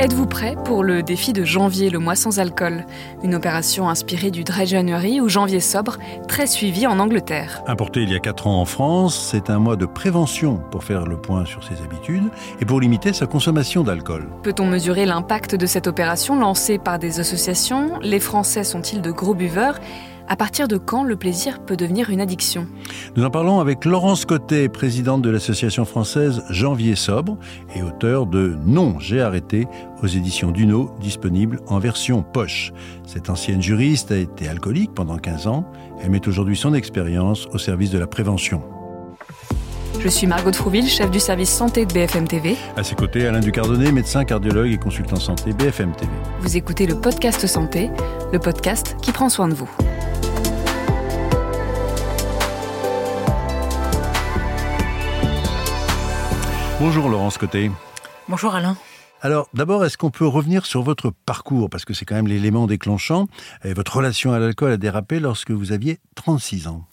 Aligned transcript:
Êtes-vous 0.00 0.26
prêt 0.26 0.54
pour 0.64 0.84
le 0.84 1.02
défi 1.02 1.32
de 1.32 1.42
janvier, 1.42 1.90
le 1.90 1.98
mois 1.98 2.14
sans 2.14 2.38
alcool? 2.38 2.86
Une 3.24 3.34
opération 3.34 3.88
inspirée 3.88 4.30
du 4.30 4.44
Dry 4.44 4.64
January 4.64 5.20
ou 5.20 5.28
janvier 5.28 5.58
sobre, 5.58 5.98
très 6.28 6.46
suivie 6.46 6.86
en 6.86 7.00
Angleterre. 7.00 7.64
Importé 7.66 8.02
il 8.02 8.10
y 8.12 8.14
a 8.14 8.20
4 8.20 8.46
ans 8.46 8.60
en 8.60 8.64
France, 8.64 9.18
c'est 9.32 9.50
un 9.50 9.58
mois 9.58 9.74
de 9.74 9.86
prévention 9.86 10.60
pour 10.70 10.84
faire 10.84 11.04
le 11.04 11.16
point 11.16 11.44
sur 11.46 11.64
ses 11.64 11.82
habitudes 11.82 12.30
et 12.60 12.64
pour 12.64 12.80
limiter 12.80 13.12
sa 13.12 13.26
consommation 13.26 13.82
d'alcool. 13.82 14.28
Peut-on 14.44 14.66
mesurer 14.66 15.04
l'impact 15.04 15.56
de 15.56 15.66
cette 15.66 15.88
opération 15.88 16.38
lancée 16.38 16.78
par 16.78 17.00
des 17.00 17.18
associations? 17.18 17.98
Les 18.00 18.20
Français 18.20 18.62
sont-ils 18.62 19.02
de 19.02 19.10
gros 19.10 19.34
buveurs? 19.34 19.80
À 20.28 20.36
partir 20.36 20.68
de 20.68 20.76
quand 20.76 21.02
le 21.02 21.16
plaisir 21.16 21.60
peut 21.60 21.76
devenir 21.76 22.10
une 22.10 22.20
addiction? 22.20 22.66
Nous 23.16 23.24
en 23.24 23.30
parlons 23.30 23.60
avec 23.60 23.84
Laurence 23.84 24.24
Cotet, 24.24 24.68
présidente 24.68 25.22
de 25.22 25.30
l'association 25.30 25.84
française 25.84 26.42
Janvier 26.50 26.94
Sobre 26.94 27.38
et 27.74 27.82
auteur 27.82 28.26
de 28.26 28.56
Non, 28.64 28.98
j'ai 28.98 29.20
arrêté 29.20 29.66
aux 30.02 30.06
éditions 30.06 30.50
Duno, 30.50 30.94
disponible 31.00 31.60
en 31.66 31.78
version 31.78 32.22
poche. 32.22 32.72
Cette 33.06 33.30
ancienne 33.30 33.62
juriste 33.62 34.12
a 34.12 34.16
été 34.16 34.48
alcoolique 34.48 34.94
pendant 34.94 35.16
15 35.16 35.46
ans. 35.46 35.64
Elle 36.02 36.10
met 36.10 36.26
aujourd'hui 36.28 36.56
son 36.56 36.74
expérience 36.74 37.46
au 37.52 37.58
service 37.58 37.90
de 37.90 37.98
la 37.98 38.06
prévention. 38.06 38.62
Je 40.00 40.08
suis 40.08 40.28
Margot 40.28 40.52
Trouville, 40.52 40.86
chef 40.86 41.10
du 41.10 41.18
service 41.18 41.50
santé 41.50 41.84
de 41.84 41.92
BFM 41.92 42.28
TV. 42.28 42.56
À 42.76 42.84
ses 42.84 42.94
côtés, 42.94 43.26
Alain 43.26 43.40
Ducardonnet, 43.40 43.90
médecin 43.90 44.24
cardiologue 44.24 44.70
et 44.70 44.78
consultant 44.78 45.16
santé 45.16 45.52
BFM 45.52 45.92
TV. 45.92 46.12
Vous 46.40 46.56
écoutez 46.56 46.86
le 46.86 47.00
podcast 47.00 47.46
Santé, 47.48 47.90
le 48.32 48.38
podcast 48.38 48.96
qui 49.02 49.10
prend 49.10 49.28
soin 49.28 49.48
de 49.48 49.54
vous. 49.54 49.68
Bonjour 56.80 57.08
Laurence 57.08 57.38
Côté. 57.38 57.72
Bonjour 58.28 58.54
Alain. 58.54 58.76
Alors 59.20 59.48
d'abord, 59.52 59.84
est-ce 59.84 59.98
qu'on 59.98 60.12
peut 60.12 60.26
revenir 60.28 60.64
sur 60.64 60.82
votre 60.82 61.10
parcours? 61.10 61.68
Parce 61.68 61.84
que 61.84 61.92
c'est 61.92 62.04
quand 62.04 62.14
même 62.14 62.28
l'élément 62.28 62.68
déclenchant. 62.68 63.26
Et 63.64 63.74
votre 63.74 63.96
relation 63.96 64.32
à 64.32 64.38
l'alcool 64.38 64.70
a 64.70 64.76
dérapé 64.76 65.18
lorsque 65.18 65.50
vous 65.50 65.72
aviez 65.72 65.98
36 66.14 66.68
ans. 66.68 66.84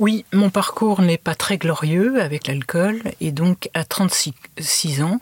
Oui, 0.00 0.24
mon 0.32 0.50
parcours 0.50 1.02
n'est 1.02 1.18
pas 1.18 1.36
très 1.36 1.56
glorieux 1.56 2.20
avec 2.20 2.48
l'alcool. 2.48 3.00
Et 3.20 3.30
donc 3.30 3.70
à 3.74 3.84
36 3.84 4.34
ans, 5.02 5.20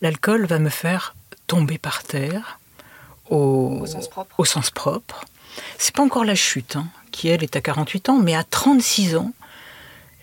l'alcool 0.00 0.46
va 0.46 0.60
me 0.60 0.68
faire 0.68 1.16
tomber 1.48 1.78
par 1.78 2.04
terre 2.04 2.60
au, 3.30 3.84
sens 3.84 4.70
propre. 4.70 5.24
C'est 5.76 5.94
pas 5.96 6.04
encore 6.04 6.24
la 6.24 6.36
chute, 6.36 6.76
hein, 6.76 6.86
qui 7.10 7.26
elle 7.26 7.42
est 7.42 7.56
à 7.56 7.60
48 7.60 8.10
ans, 8.10 8.20
mais 8.20 8.36
à 8.36 8.44
36 8.44 9.16
ans, 9.16 9.32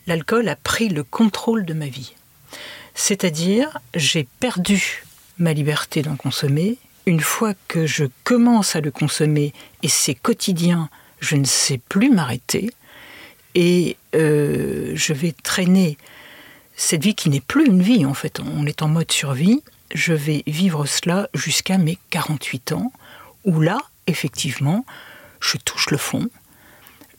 l'alcool 0.07 0.47
a 0.47 0.55
pris 0.55 0.87
le 0.87 1.03
contrôle 1.03 1.65
de 1.65 1.73
ma 1.73 1.87
vie. 1.87 2.13
C'est-à-dire, 2.99 3.77
j'ai 3.93 4.27
perdu 4.39 5.05
ma 5.37 5.53
liberté 5.53 6.01
d'en 6.01 6.15
consommer. 6.15 6.77
Une 7.05 7.19
fois 7.19 7.53
que 7.67 7.85
je 7.85 8.05
commence 8.23 8.75
à 8.75 8.81
le 8.81 8.89
consommer 8.89 9.53
et 9.83 9.87
c'est 9.87 10.15
quotidien, 10.15 10.89
je 11.19 11.35
ne 11.35 11.45
sais 11.45 11.77
plus 11.77 12.09
m'arrêter. 12.09 12.71
Et 13.53 13.97
euh, 14.15 14.93
je 14.95 15.13
vais 15.13 15.31
traîner 15.43 15.95
cette 16.75 17.03
vie 17.03 17.13
qui 17.13 17.29
n'est 17.29 17.39
plus 17.39 17.67
une 17.67 17.83
vie, 17.83 18.03
en 18.03 18.15
fait, 18.15 18.39
on 18.39 18.65
est 18.65 18.81
en 18.81 18.87
mode 18.87 19.11
survie. 19.11 19.61
Je 19.93 20.13
vais 20.13 20.41
vivre 20.47 20.87
cela 20.87 21.29
jusqu'à 21.35 21.77
mes 21.77 21.99
48 22.09 22.71
ans, 22.71 22.91
où 23.45 23.61
là, 23.61 23.77
effectivement, 24.07 24.85
je 25.39 25.57
touche 25.57 25.91
le 25.91 25.97
fond, 25.97 26.29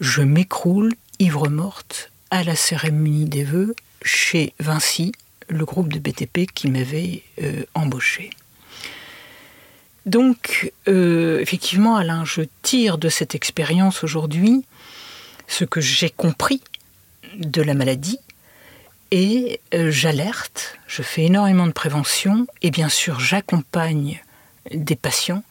je 0.00 0.22
m'écroule, 0.22 0.92
ivre 1.20 1.48
morte, 1.48 2.10
à 2.32 2.42
la 2.42 2.56
cérémonie 2.56 3.26
des 3.26 3.44
vœux 3.44 3.76
chez 4.02 4.54
Vinci, 4.58 5.12
le 5.48 5.64
groupe 5.64 5.92
de 5.92 5.98
BTP 5.98 6.50
qui 6.52 6.70
m'avait 6.70 7.22
euh, 7.42 7.64
embauché. 7.74 8.30
Donc, 10.06 10.72
euh, 10.88 11.40
effectivement, 11.40 11.96
Alain, 11.96 12.24
je 12.24 12.42
tire 12.62 12.98
de 12.98 13.08
cette 13.08 13.34
expérience 13.34 14.05
aujourd'hui 14.05 14.64
ce 15.46 15.64
que 15.64 15.80
j'ai 15.80 16.10
compris 16.10 16.62
de 17.36 17.62
la 17.62 17.74
maladie 17.74 18.18
et 19.11 19.61
euh, 19.74 19.90
j'alerte, 19.90 20.78
je 20.86 21.02
fais 21.02 21.24
énormément 21.24 21.67
de 21.67 21.73
prévention 21.73 22.46
et 22.62 22.70
bien 22.70 22.89
sûr 22.89 23.20
j'accompagne 23.20 24.23
des 24.73 24.96
patients 24.96 25.42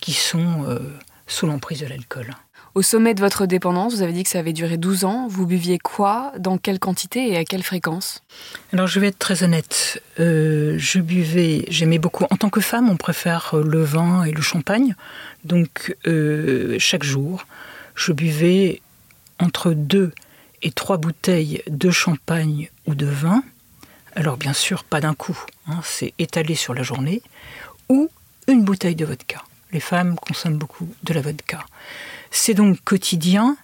qui 0.00 0.12
sont 0.12 0.78
sous 1.26 1.46
l'emprise 1.46 1.80
de 1.80 1.86
l'alcool. 1.86 2.34
Au 2.76 2.82
sommet 2.82 3.14
de 3.14 3.20
votre 3.20 3.46
dépendance, 3.46 3.94
vous 3.94 4.02
avez 4.02 4.12
dit 4.12 4.22
que 4.22 4.28
ça 4.28 4.38
avait 4.38 4.52
duré 4.52 4.76
12 4.76 5.04
ans. 5.04 5.26
Vous 5.28 5.44
buviez 5.44 5.78
quoi? 5.78 6.32
Dans 6.38 6.56
quelle 6.56 6.78
quantité 6.78 7.32
et 7.32 7.36
à 7.36 7.44
quelle 7.44 7.64
fréquence? 7.64 8.22
Alors 8.72 8.86
je 8.86 9.00
vais 9.00 9.08
être 9.08 9.18
très 9.18 9.42
honnête. 9.42 10.00
Euh, 10.20 10.76
je 10.78 11.00
buvais, 11.00 11.64
j'aimais 11.68 11.98
beaucoup. 11.98 12.26
En 12.30 12.36
tant 12.36 12.48
que 12.48 12.60
femme, 12.60 12.88
on 12.88 12.96
préfère 12.96 13.56
le 13.56 13.82
vin 13.82 14.22
et 14.22 14.30
le 14.30 14.40
champagne. 14.40 14.94
Donc 15.44 15.96
euh, 16.06 16.76
chaque 16.78 17.02
jour, 17.02 17.44
je 17.96 18.12
buvais 18.12 18.80
entre 19.40 19.72
deux 19.72 20.12
et 20.62 20.70
trois 20.70 20.96
bouteilles 20.96 21.62
de 21.66 21.90
champagne 21.90 22.70
ou 22.86 22.94
de 22.94 23.06
vin. 23.06 23.42
Alors 24.14 24.36
bien 24.36 24.52
sûr, 24.52 24.84
pas 24.84 25.00
d'un 25.00 25.14
coup, 25.14 25.38
hein, 25.66 25.80
c'est 25.82 26.14
étalé 26.20 26.54
sur 26.54 26.74
la 26.74 26.84
journée. 26.84 27.20
Ou 27.88 28.08
une 28.46 28.62
bouteille 28.62 28.94
de 28.94 29.04
vodka. 29.04 29.42
Les 29.72 29.80
femmes 29.80 30.14
consomment 30.14 30.58
beaucoup 30.58 30.88
de 31.02 31.14
la 31.14 31.20
vodka. 31.20 31.64
C'est 32.30 32.54
donc 32.54 32.80
quotidien, 32.84 33.56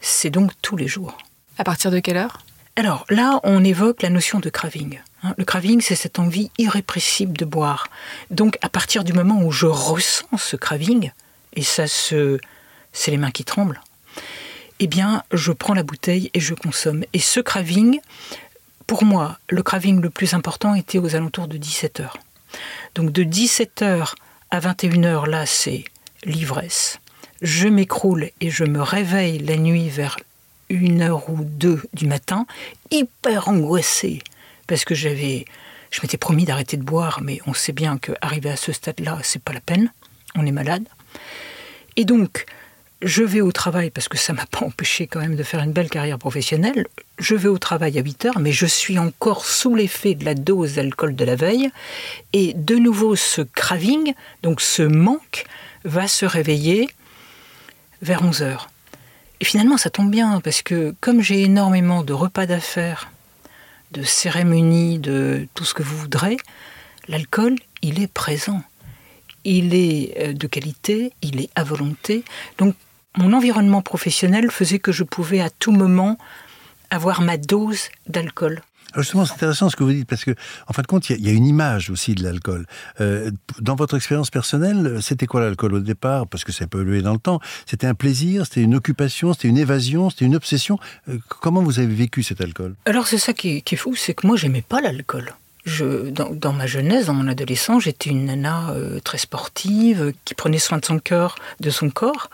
c'est 0.00 0.30
donc 0.30 0.52
tous 0.62 0.76
les 0.76 0.88
jours. 0.88 1.18
À 1.58 1.64
partir 1.64 1.90
de 1.90 2.00
quelle 2.00 2.16
heure? 2.16 2.38
Alors 2.74 3.06
là, 3.08 3.40
on 3.42 3.64
évoque 3.64 4.02
la 4.02 4.10
notion 4.10 4.38
de 4.38 4.50
craving. 4.50 5.00
Hein. 5.22 5.34
Le 5.38 5.44
craving, 5.44 5.80
c'est 5.80 5.94
cette 5.94 6.18
envie 6.18 6.50
irrépressible 6.58 7.36
de 7.36 7.44
boire. 7.44 7.88
Donc 8.30 8.58
à 8.60 8.68
partir 8.68 9.02
du 9.02 9.12
moment 9.12 9.40
où 9.42 9.50
je 9.50 9.66
ressens 9.66 10.36
ce 10.36 10.56
craving, 10.56 11.10
et 11.54 11.62
ça 11.62 11.86
se... 11.86 12.38
c'est 12.92 13.10
les 13.10 13.16
mains 13.16 13.30
qui 13.30 13.44
tremblent, 13.44 13.80
eh 14.78 14.88
bien, 14.88 15.22
je 15.32 15.52
prends 15.52 15.72
la 15.72 15.82
bouteille 15.82 16.30
et 16.34 16.40
je 16.40 16.54
consomme. 16.54 17.04
Et 17.14 17.18
ce 17.18 17.40
craving, 17.40 18.00
pour 18.86 19.04
moi, 19.04 19.38
le 19.48 19.62
craving 19.62 20.02
le 20.02 20.10
plus 20.10 20.34
important 20.34 20.74
était 20.74 20.98
aux 20.98 21.16
alentours 21.16 21.48
de 21.48 21.56
17 21.56 22.00
heures. 22.00 22.18
Donc 22.94 23.10
de 23.10 23.22
17 23.22 23.82
heures 23.82 24.16
à 24.50 24.60
21 24.60 25.04
heures, 25.04 25.26
là, 25.26 25.46
c'est 25.46 25.84
l'ivresse 26.24 26.98
je 27.42 27.68
m'écroule 27.68 28.30
et 28.40 28.50
je 28.50 28.64
me 28.64 28.80
réveille 28.82 29.38
la 29.38 29.56
nuit 29.56 29.88
vers 29.88 30.16
une 30.68 31.02
heure 31.02 31.30
ou 31.30 31.38
deux 31.42 31.82
du 31.94 32.06
matin, 32.06 32.46
hyper 32.90 33.48
angoissée, 33.48 34.20
parce 34.66 34.84
que 34.84 34.94
j'avais, 34.94 35.44
je 35.90 36.00
m'étais 36.02 36.16
promis 36.16 36.44
d'arrêter 36.44 36.76
de 36.76 36.82
boire, 36.82 37.20
mais 37.22 37.38
on 37.46 37.54
sait 37.54 37.72
bien 37.72 37.98
qu'arriver 37.98 38.50
à 38.50 38.56
ce 38.56 38.72
stade-là, 38.72 39.18
c'est 39.22 39.42
pas 39.42 39.52
la 39.52 39.60
peine, 39.60 39.92
on 40.34 40.46
est 40.46 40.52
malade. 40.52 40.84
Et 41.96 42.04
donc, 42.04 42.46
je 43.02 43.22
vais 43.22 43.40
au 43.40 43.52
travail, 43.52 43.90
parce 43.90 44.08
que 44.08 44.18
ça 44.18 44.32
m'a 44.32 44.46
pas 44.50 44.64
empêché 44.64 45.06
quand 45.06 45.20
même 45.20 45.36
de 45.36 45.42
faire 45.42 45.60
une 45.60 45.72
belle 45.72 45.90
carrière 45.90 46.18
professionnelle, 46.18 46.86
je 47.18 47.34
vais 47.34 47.48
au 47.48 47.58
travail 47.58 47.98
à 47.98 48.02
8 48.02 48.24
heures, 48.26 48.38
mais 48.38 48.52
je 48.52 48.66
suis 48.66 48.98
encore 48.98 49.46
sous 49.46 49.74
l'effet 49.74 50.14
de 50.14 50.24
la 50.24 50.34
dose 50.34 50.74
d'alcool 50.74 51.14
de 51.14 51.24
la 51.24 51.36
veille, 51.36 51.70
et 52.32 52.54
de 52.54 52.76
nouveau 52.76 53.14
ce 53.14 53.42
craving, 53.42 54.14
donc 54.42 54.60
ce 54.60 54.82
manque, 54.82 55.44
va 55.84 56.08
se 56.08 56.26
réveiller 56.26 56.88
vers 58.02 58.22
11 58.22 58.42
heures. 58.42 58.68
Et 59.40 59.44
finalement, 59.44 59.76
ça 59.76 59.90
tombe 59.90 60.10
bien, 60.10 60.40
parce 60.40 60.62
que 60.62 60.94
comme 61.00 61.20
j'ai 61.20 61.42
énormément 61.42 62.02
de 62.02 62.12
repas 62.12 62.46
d'affaires, 62.46 63.10
de 63.92 64.02
cérémonies, 64.02 64.98
de 64.98 65.46
tout 65.54 65.64
ce 65.64 65.74
que 65.74 65.82
vous 65.82 65.96
voudrez, 65.96 66.36
l'alcool, 67.08 67.56
il 67.82 68.00
est 68.00 68.12
présent. 68.12 68.62
Il 69.44 69.74
est 69.74 70.14
euh, 70.18 70.32
de 70.32 70.46
qualité, 70.46 71.12
il 71.22 71.40
est 71.40 71.50
à 71.54 71.62
volonté. 71.64 72.24
Donc, 72.58 72.74
mon 73.16 73.32
environnement 73.32 73.82
professionnel 73.82 74.50
faisait 74.50 74.78
que 74.78 74.92
je 74.92 75.04
pouvais 75.04 75.40
à 75.40 75.50
tout 75.50 75.72
moment 75.72 76.18
avoir 76.90 77.20
ma 77.20 77.36
dose 77.36 77.88
d'alcool 78.08 78.62
justement, 79.02 79.24
c'est 79.24 79.34
intéressant 79.34 79.68
ce 79.68 79.76
que 79.76 79.84
vous 79.84 79.92
dites, 79.92 80.08
parce 80.08 80.24
que, 80.24 80.32
en 80.66 80.72
fin 80.72 80.82
de 80.82 80.86
compte, 80.86 81.08
il 81.10 81.24
y, 81.24 81.28
a 81.28 81.32
une 81.32 81.46
image 81.46 81.90
aussi 81.90 82.14
de 82.14 82.22
l'alcool. 82.22 82.66
Euh, 83.00 83.30
dans 83.60 83.74
votre 83.74 83.96
expérience 83.96 84.30
personnelle, 84.30 84.98
c'était 85.00 85.26
quoi 85.26 85.40
l'alcool 85.40 85.74
au 85.74 85.80
départ? 85.80 86.26
Parce 86.26 86.44
que 86.44 86.52
ça 86.52 86.66
peut 86.66 86.80
évoluer 86.80 87.02
dans 87.02 87.12
le 87.12 87.18
temps. 87.18 87.40
C'était 87.66 87.86
un 87.86 87.94
plaisir, 87.94 88.44
c'était 88.46 88.62
une 88.62 88.74
occupation, 88.74 89.32
c'était 89.32 89.48
une 89.48 89.58
évasion, 89.58 90.10
c'était 90.10 90.24
une 90.24 90.36
obsession. 90.36 90.78
Euh, 91.08 91.18
comment 91.28 91.62
vous 91.62 91.78
avez 91.78 91.94
vécu 91.94 92.22
cet 92.22 92.40
alcool? 92.40 92.74
Alors, 92.84 93.06
c'est 93.06 93.18
ça 93.18 93.32
qui 93.32 93.62
est 93.64 93.76
fou, 93.76 93.94
c'est 93.94 94.14
que 94.14 94.26
moi, 94.26 94.36
j'aimais 94.36 94.62
pas 94.62 94.80
l'alcool 94.80 95.34
dans, 95.66 96.52
ma 96.52 96.66
jeunesse, 96.66 97.06
dans 97.06 97.14
mon 97.14 97.26
adolescence, 97.26 97.84
j'étais 97.84 98.10
une 98.10 98.26
nana 98.26 98.70
euh, 98.70 99.00
très 99.00 99.18
sportive, 99.18 100.12
qui 100.24 100.34
prenait 100.34 100.58
soin 100.58 100.78
de 100.78 100.84
son 100.84 101.00
cœur, 101.00 101.36
de 101.60 101.70
son 101.70 101.90
corps. 101.90 102.30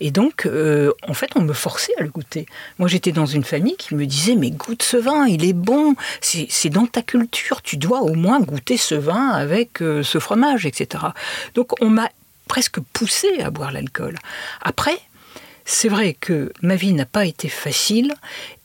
Et 0.00 0.10
donc, 0.10 0.44
euh, 0.44 0.92
en 1.08 1.14
fait, 1.14 1.30
on 1.34 1.40
me 1.40 1.54
forçait 1.54 1.94
à 1.98 2.02
le 2.02 2.10
goûter. 2.10 2.46
Moi, 2.78 2.88
j'étais 2.88 3.12
dans 3.12 3.24
une 3.24 3.44
famille 3.44 3.76
qui 3.76 3.94
me 3.94 4.04
disait, 4.04 4.36
mais 4.36 4.50
goûte 4.50 4.82
ce 4.82 4.98
vin, 4.98 5.26
il 5.26 5.44
est 5.44 5.54
bon, 5.54 5.94
c'est 6.20 6.68
dans 6.68 6.86
ta 6.86 7.00
culture, 7.00 7.62
tu 7.62 7.78
dois 7.78 8.02
au 8.02 8.14
moins 8.14 8.40
goûter 8.40 8.76
ce 8.76 8.94
vin 8.94 9.30
avec 9.30 9.80
euh, 9.80 10.02
ce 10.02 10.18
fromage, 10.18 10.66
etc. 10.66 11.04
Donc, 11.54 11.72
on 11.80 11.88
m'a 11.88 12.10
presque 12.48 12.80
poussé 12.92 13.40
à 13.40 13.50
boire 13.50 13.72
l'alcool. 13.72 14.18
Après, 14.60 14.98
c'est 15.64 15.88
vrai 15.88 16.14
que 16.20 16.52
ma 16.60 16.76
vie 16.76 16.92
n'a 16.92 17.06
pas 17.06 17.24
été 17.24 17.48
facile 17.48 18.12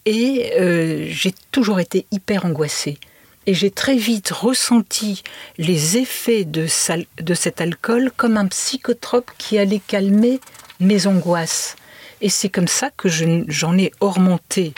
et 0.05 1.07
j'ai 1.09 1.33
toujours 1.51 1.79
été 1.79 2.05
hyper 2.11 2.45
angoissée 2.45 2.97
Et 3.45 3.53
j'ai 3.53 3.71
très 3.71 3.95
vite 3.95 4.29
ressenti 4.29 5.23
les 5.57 5.97
effets 5.97 6.45
de, 6.45 6.67
cet 6.67 7.61
alcool 7.61 8.11
comme 8.15 8.37
un 8.37 8.47
psychotrope 8.47 9.31
qui 9.37 9.57
allait 9.57 9.81
calmer 9.85 10.39
mes 10.79 11.07
angoisses. 11.07 11.75
Et 12.21 12.29
c'est 12.29 12.49
comme 12.49 12.67
ça 12.67 12.91
que 12.91 13.07
j'en 13.07 13.77
ai 13.77 13.91
augmenté 14.01 14.73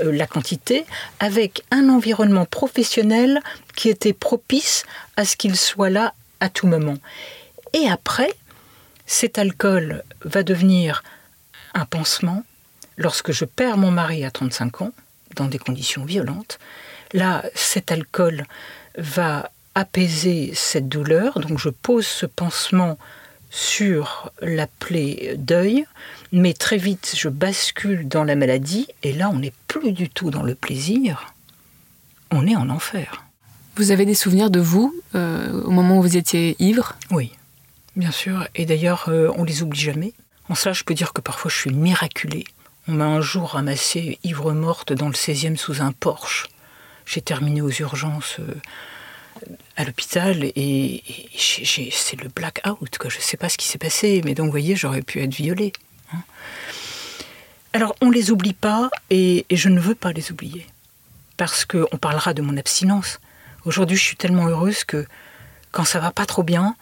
euh, 0.00 0.12
la 0.12 0.26
quantité 0.26 0.84
avec 1.18 1.62
un 1.70 1.88
environnement 1.88 2.46
professionnel 2.46 3.40
qui 3.74 3.88
était 3.88 4.12
propice 4.12 4.84
à 5.16 5.24
ce 5.24 5.36
qu'il 5.36 5.56
soit 5.56 5.90
là 5.90 6.14
à 6.40 6.48
tout 6.48 6.68
moment. 6.68 6.96
Et 7.72 7.88
après, 7.88 8.32
cet 9.06 9.38
alcool 9.38 10.04
va 10.22 10.42
devenir 10.42 11.02
un 11.74 11.84
pansement 11.84 12.44
lorsque 12.96 13.32
je 13.32 13.44
perds 13.44 13.76
mon 13.76 13.90
mari 13.90 14.24
à 14.24 14.30
35 14.30 14.82
ans, 14.82 14.92
dans 15.36 15.46
des 15.46 15.58
conditions 15.58 16.04
violentes. 16.04 16.58
Là, 17.12 17.44
cet 17.54 17.92
alcool 17.92 18.44
va 18.96 19.50
apaiser 19.74 20.52
cette 20.54 20.88
douleur, 20.88 21.40
donc 21.40 21.58
je 21.58 21.68
pose 21.68 22.06
ce 22.06 22.26
pansement 22.26 22.98
sur 23.50 24.32
la 24.40 24.66
plaie 24.66 25.34
deuil, 25.36 25.84
mais 26.32 26.54
très 26.54 26.76
vite 26.76 27.14
je 27.16 27.28
bascule 27.28 28.08
dans 28.08 28.24
la 28.24 28.36
maladie, 28.36 28.88
et 29.02 29.12
là 29.12 29.30
on 29.30 29.38
n'est 29.38 29.52
plus 29.68 29.92
du 29.92 30.08
tout 30.08 30.30
dans 30.30 30.42
le 30.42 30.54
plaisir, 30.54 31.34
on 32.30 32.46
est 32.46 32.56
en 32.56 32.68
enfer. 32.68 33.24
Vous 33.76 33.90
avez 33.90 34.06
des 34.06 34.14
souvenirs 34.14 34.50
de 34.50 34.60
vous 34.60 34.94
euh, 35.14 35.62
au 35.62 35.70
moment 35.70 35.98
où 35.98 36.02
vous 36.02 36.16
étiez 36.16 36.56
ivre? 36.60 36.96
Oui, 37.10 37.32
bien 37.96 38.12
sûr, 38.12 38.46
et 38.54 38.66
d'ailleurs 38.66 39.06
euh, 39.08 39.30
on 39.36 39.44
les 39.44 39.62
oublie 39.62 39.80
jamais. 39.80 40.12
En 40.48 40.54
cela, 40.54 40.72
je 40.72 40.84
peux 40.84 40.94
dire 40.94 41.12
que 41.12 41.20
parfois 41.20 41.50
je 41.50 41.56
suis 41.56 41.72
miraculée. 41.72 42.44
On 42.86 42.92
m'a 42.92 43.06
un 43.06 43.20
jour 43.20 43.50
ramassée 43.50 44.18
ivre 44.24 44.52
morte 44.52 44.92
dans 44.92 45.08
le 45.08 45.14
16e 45.14 45.56
sous 45.56 45.80
un 45.80 45.92
Porsche. 45.92 46.48
J'ai 47.06 47.20
terminé 47.20 47.60
aux 47.60 47.70
urgences 47.70 48.36
euh, 48.40 48.54
à 49.76 49.84
l'hôpital 49.84 50.44
et, 50.44 51.02
c'est 51.36 52.20
le 52.20 52.28
blackout. 52.28 52.98
Quoi. 52.98 53.10
Je 53.10 53.18
ne 53.18 53.22
sais 53.22 53.36
pas 53.36 53.48
ce 53.48 53.58
qui 53.58 53.66
s'est 53.66 53.78
passé, 53.78 54.22
mais 54.24 54.34
donc 54.34 54.46
vous 54.46 54.52
voyez, 54.52 54.76
j'aurais 54.76 55.02
pu 55.02 55.20
être 55.22 55.34
violée. 55.34 55.72
Hein. 56.12 56.22
Alors 57.72 57.96
on 58.00 58.06
ne 58.06 58.14
les 58.14 58.30
oublie 58.30 58.52
pas 58.52 58.90
et, 59.10 59.46
je 59.50 59.68
ne 59.68 59.80
veux 59.80 59.94
pas 59.94 60.12
les 60.12 60.30
oublier. 60.30 60.66
Parce 61.36 61.64
qu'on 61.64 61.96
parlera 61.98 62.32
de 62.32 62.42
mon 62.42 62.56
abstinence. 62.56 63.20
Aujourd'hui, 63.64 63.96
je 63.96 64.04
suis 64.04 64.16
tellement 64.16 64.46
heureuse 64.46 64.84
que 64.84 65.06
quand 65.72 65.84
ça 65.84 65.98
va 65.98 66.12
pas 66.12 66.26
trop 66.26 66.44
bien, 66.44 66.76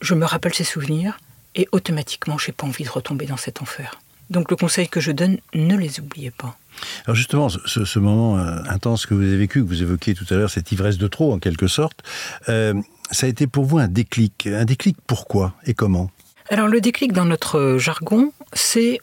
je 0.00 0.14
me 0.14 0.24
rappelle 0.24 0.54
ces 0.54 0.64
souvenirs 0.64 1.18
et 1.54 1.68
automatiquement, 1.72 2.38
j'ai 2.38 2.52
pas 2.52 2.66
envie 2.66 2.84
de 2.84 2.90
retomber 2.90 3.26
dans 3.26 3.36
cet 3.36 3.60
enfer. 3.60 4.00
Donc 4.32 4.50
le 4.50 4.56
conseil 4.56 4.88
que 4.88 4.98
je 4.98 5.12
donne, 5.12 5.38
ne 5.52 5.76
les 5.76 6.00
oubliez 6.00 6.30
pas. 6.30 6.56
Alors 7.04 7.14
justement, 7.14 7.50
ce, 7.50 7.98
moment 7.98 8.38
euh, 8.38 8.62
intense 8.66 9.04
que 9.04 9.12
vous 9.12 9.22
avez 9.22 9.36
vécu, 9.36 9.62
que 9.62 9.68
vous 9.68 9.82
évoquiez 9.82 10.14
tout 10.14 10.24
à 10.30 10.34
l'heure, 10.34 10.48
cette 10.48 10.72
ivresse 10.72 10.96
de 10.96 11.06
trop 11.06 11.34
en 11.34 11.38
quelque 11.38 11.66
sorte, 11.66 12.02
euh, 12.48 12.72
ça 13.10 13.26
a 13.26 13.28
été 13.28 13.46
pour 13.46 13.66
vous 13.66 13.76
un 13.76 13.88
déclic. 13.88 14.46
Un 14.46 14.64
déclic 14.64 14.96
pourquoi 15.06 15.54
et 15.66 15.74
comment? 15.74 16.10
Alors 16.48 16.66
le 16.66 16.80
déclic 16.80 17.12
dans 17.12 17.26
notre 17.26 17.76
jargon, 17.78 18.32
c'est 18.54 19.00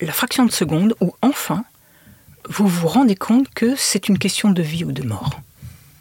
la 0.00 0.12
fraction 0.12 0.46
de 0.46 0.52
seconde 0.52 0.94
où 1.00 1.12
enfin 1.22 1.64
vous 2.48 2.68
vous 2.68 2.86
rendez 2.86 3.16
compte 3.16 3.48
que 3.50 3.74
c'est 3.76 4.08
une 4.08 4.18
question 4.18 4.50
de 4.50 4.62
vie 4.62 4.84
ou 4.84 4.92
de 4.92 5.02
mort. 5.02 5.40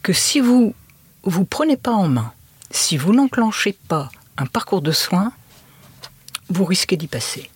Que 0.04 0.14
si 0.14 0.40
vous 0.40 0.76
vous 1.24 1.46
prenez 1.46 1.78
pas 1.78 1.92
en 1.92 2.08
main, 2.08 2.32
si 2.70 2.96
vous 2.96 3.12
n'enclenchez 3.12 3.76
pas 3.88 4.12
un 4.38 4.46
parcours 4.46 4.84
de 4.84 4.92
soins, 4.92 5.34
vous 6.50 6.66
risquez 6.66 6.96
d'y 6.96 7.08
passer. 7.08 7.50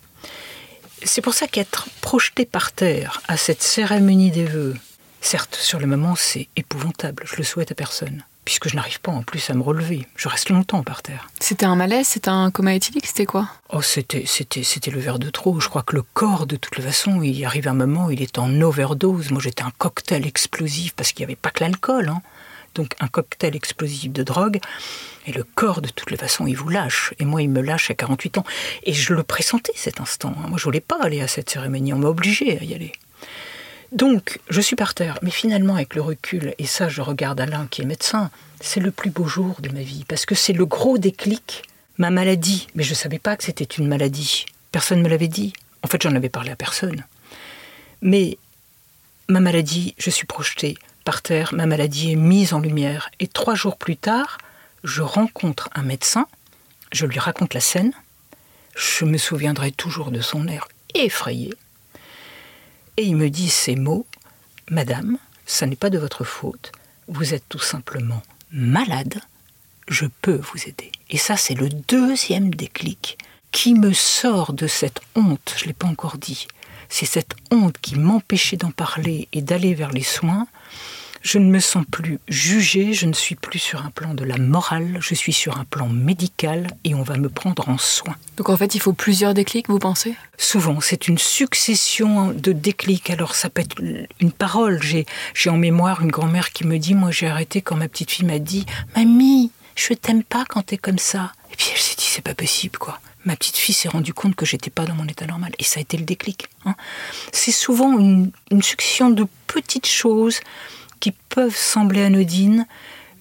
C'est 1.04 1.20
pour 1.20 1.34
ça 1.34 1.46
qu'être 1.46 1.86
projeté 2.00 2.46
par 2.46 2.72
terre 2.72 3.20
à 3.28 3.36
cette 3.36 3.62
cérémonie 3.62 4.30
des 4.30 4.46
vœux, 4.46 4.74
certes, 5.20 5.54
sur 5.54 5.78
le 5.78 5.86
moment, 5.86 6.14
c'est 6.16 6.48
épouvantable, 6.56 7.24
je 7.26 7.36
le 7.36 7.44
souhaite 7.44 7.70
à 7.70 7.74
personne, 7.74 8.24
puisque 8.46 8.68
je 8.68 8.76
n'arrive 8.76 9.00
pas 9.00 9.12
en 9.12 9.22
plus 9.22 9.50
à 9.50 9.54
me 9.54 9.62
relever. 9.62 10.06
Je 10.16 10.28
reste 10.28 10.48
longtemps 10.48 10.82
par 10.82 11.02
terre. 11.02 11.28
C'était 11.40 11.66
un 11.66 11.76
malaise, 11.76 12.08
c'était 12.08 12.30
un 12.30 12.50
coma 12.50 12.74
éthylique, 12.74 13.06
c'était 13.06 13.26
quoi? 13.26 13.48
Oh, 13.68 13.82
c'était, 13.82 14.24
c'était, 14.26 14.62
c'était 14.62 14.90
le 14.90 15.00
verre 15.00 15.18
de 15.18 15.28
trop. 15.28 15.60
Je 15.60 15.68
crois 15.68 15.82
que 15.82 15.94
le 15.94 16.02
corps, 16.02 16.46
de 16.46 16.56
toute 16.56 16.82
façon, 16.82 17.22
il 17.22 17.44
arrive 17.44 17.68
un 17.68 17.74
moment, 17.74 18.08
il 18.08 18.22
est 18.22 18.38
en 18.38 18.60
overdose. 18.62 19.30
Moi, 19.30 19.42
j'étais 19.42 19.62
un 19.62 19.72
cocktail 19.76 20.26
explosif 20.26 20.94
parce 20.94 21.12
qu'il 21.12 21.20
n'y 21.20 21.32
avait 21.32 21.36
pas 21.36 21.50
que 21.50 21.64
l'alcool. 21.64 22.08
Hein 22.08 22.22
donc 22.74 22.94
un 23.00 23.08
cocktail 23.08 23.56
explosif 23.56 24.12
de 24.12 24.22
drogue, 24.22 24.60
et 25.26 25.32
le 25.32 25.44
corps, 25.44 25.80
de 25.80 25.88
toutes 25.88 26.10
les 26.10 26.16
façons, 26.16 26.46
il 26.46 26.54
vous 26.54 26.68
lâche. 26.68 27.14
Et 27.18 27.24
moi, 27.24 27.40
il 27.40 27.48
me 27.48 27.62
lâche 27.62 27.90
à 27.90 27.94
48 27.94 28.38
ans. 28.38 28.44
Et 28.82 28.92
je 28.92 29.14
le 29.14 29.22
pressentais, 29.22 29.72
cet 29.74 30.00
instant. 30.00 30.34
Moi, 30.48 30.58
je 30.58 30.64
voulais 30.64 30.80
pas 30.80 30.98
aller 31.00 31.22
à 31.22 31.28
cette 31.28 31.48
cérémonie. 31.48 31.94
On 31.94 31.98
m'a 31.98 32.08
obligé 32.08 32.58
à 32.58 32.64
y 32.64 32.74
aller. 32.74 32.92
Donc, 33.92 34.40
je 34.50 34.60
suis 34.60 34.76
par 34.76 34.92
terre. 34.92 35.18
Mais 35.22 35.30
finalement, 35.30 35.76
avec 35.76 35.94
le 35.94 36.02
recul, 36.02 36.54
et 36.58 36.66
ça, 36.66 36.88
je 36.88 37.00
regarde 37.00 37.40
Alain, 37.40 37.66
qui 37.70 37.80
est 37.80 37.86
médecin, 37.86 38.30
c'est 38.60 38.80
le 38.80 38.90
plus 38.90 39.10
beau 39.10 39.24
jour 39.24 39.56
de 39.60 39.70
ma 39.70 39.80
vie. 39.80 40.04
Parce 40.06 40.26
que 40.26 40.34
c'est 40.34 40.52
le 40.52 40.66
gros 40.66 40.98
déclic. 40.98 41.62
Ma 41.96 42.10
maladie. 42.10 42.66
Mais 42.74 42.82
je 42.82 42.90
ne 42.90 42.96
savais 42.96 43.18
pas 43.18 43.36
que 43.36 43.44
c'était 43.44 43.64
une 43.64 43.88
maladie. 43.88 44.44
Personne 44.72 44.98
ne 44.98 45.04
me 45.04 45.08
l'avait 45.08 45.28
dit. 45.28 45.54
En 45.82 45.86
fait, 45.86 46.02
j'en 46.02 46.14
avais 46.14 46.28
parlé 46.28 46.50
à 46.50 46.56
personne. 46.56 47.04
Mais 48.02 48.36
ma 49.28 49.40
maladie, 49.40 49.94
je 49.96 50.10
suis 50.10 50.26
projetée 50.26 50.76
par 51.04 51.22
terre, 51.22 51.54
ma 51.54 51.66
maladie 51.66 52.12
est 52.12 52.16
mise 52.16 52.52
en 52.52 52.60
lumière. 52.60 53.10
Et 53.20 53.28
trois 53.28 53.54
jours 53.54 53.76
plus 53.76 53.96
tard, 53.96 54.38
je 54.82 55.02
rencontre 55.02 55.68
un 55.74 55.82
médecin, 55.82 56.26
je 56.92 57.06
lui 57.06 57.18
raconte 57.18 57.54
la 57.54 57.60
scène, 57.60 57.92
je 58.74 59.04
me 59.04 59.18
souviendrai 59.18 59.72
toujours 59.72 60.10
de 60.10 60.20
son 60.20 60.48
air 60.48 60.68
effrayé, 60.94 61.54
et 62.96 63.02
il 63.02 63.16
me 63.16 63.30
dit 63.30 63.48
ces 63.48 63.76
mots, 63.76 64.06
Madame, 64.70 65.18
ça 65.46 65.66
n'est 65.66 65.76
pas 65.76 65.90
de 65.90 65.98
votre 65.98 66.24
faute, 66.24 66.72
vous 67.08 67.34
êtes 67.34 67.48
tout 67.48 67.58
simplement 67.58 68.22
malade, 68.50 69.20
je 69.88 70.06
peux 70.22 70.40
vous 70.40 70.68
aider. 70.68 70.92
Et 71.10 71.18
ça, 71.18 71.36
c'est 71.36 71.54
le 71.54 71.68
deuxième 71.68 72.54
déclic 72.54 73.18
qui 73.52 73.74
me 73.74 73.92
sort 73.92 74.52
de 74.52 74.66
cette 74.66 75.00
honte, 75.16 75.54
je 75.56 75.64
ne 75.64 75.68
l'ai 75.68 75.74
pas 75.74 75.86
encore 75.86 76.18
dit, 76.18 76.46
c'est 76.88 77.06
cette 77.06 77.34
honte 77.50 77.78
qui 77.78 77.96
m'empêchait 77.96 78.56
d'en 78.56 78.70
parler 78.70 79.28
et 79.32 79.42
d'aller 79.42 79.74
vers 79.74 79.90
les 79.90 80.02
soins, 80.02 80.46
je 81.24 81.38
ne 81.38 81.50
me 81.50 81.58
sens 81.58 81.84
plus 81.90 82.18
jugée, 82.28 82.92
je 82.92 83.06
ne 83.06 83.14
suis 83.14 83.34
plus 83.34 83.58
sur 83.58 83.84
un 83.84 83.90
plan 83.90 84.12
de 84.12 84.24
la 84.24 84.36
morale, 84.36 84.98
je 85.00 85.14
suis 85.14 85.32
sur 85.32 85.58
un 85.58 85.64
plan 85.64 85.88
médical 85.88 86.66
et 86.84 86.94
on 86.94 87.02
va 87.02 87.16
me 87.16 87.30
prendre 87.30 87.66
en 87.70 87.78
soin. 87.78 88.14
Donc 88.36 88.50
en 88.50 88.56
fait, 88.58 88.74
il 88.74 88.80
faut 88.80 88.92
plusieurs 88.92 89.32
déclics, 89.32 89.68
vous 89.68 89.78
pensez? 89.78 90.14
Souvent, 90.36 90.80
c'est 90.82 91.08
une 91.08 91.16
succession 91.16 92.28
de 92.28 92.52
déclics. 92.52 93.08
Alors 93.08 93.34
ça 93.34 93.48
peut 93.48 93.62
être 93.62 93.80
une 94.20 94.32
parole. 94.32 94.82
J'ai, 94.82 95.06
j'ai 95.32 95.48
en 95.48 95.56
mémoire 95.56 96.02
une 96.02 96.10
grand-mère 96.10 96.52
qui 96.52 96.66
me 96.66 96.78
dit, 96.78 96.94
moi 96.94 97.10
j'ai 97.10 97.26
arrêté 97.26 97.62
quand 97.62 97.76
ma 97.76 97.88
petite 97.88 98.10
fille 98.10 98.26
m'a 98.26 98.38
dit, 98.38 98.66
Mamie, 98.94 99.50
je 99.76 99.94
t'aime 99.94 100.24
pas 100.24 100.44
quand 100.46 100.62
t'es 100.62 100.76
comme 100.76 100.98
ça. 100.98 101.32
Et 101.50 101.56
puis 101.56 101.68
elle 101.72 101.80
s'est 101.80 101.96
dit, 101.96 102.04
c'est 102.04 102.22
pas 102.22 102.34
possible 102.34 102.76
quoi 102.76 103.00
ma 103.24 103.36
petite 103.36 103.56
fille 103.56 103.74
s'est 103.74 103.88
rendue 103.88 104.12
compte 104.12 104.34
que 104.34 104.46
j'étais 104.46 104.70
pas 104.70 104.84
dans 104.84 104.94
mon 104.94 105.06
état 105.06 105.26
normal. 105.26 105.52
Et 105.58 105.64
ça 105.64 105.78
a 105.78 105.82
été 105.82 105.96
le 105.96 106.04
déclic. 106.04 106.46
Hein. 106.64 106.74
C'est 107.32 107.52
souvent 107.52 107.98
une, 107.98 108.30
succession 108.62 109.10
de 109.10 109.26
petites 109.46 109.86
choses 109.86 110.40
qui 111.04 111.12
peuvent 111.28 111.54
sembler 111.54 112.02
anodines, 112.02 112.66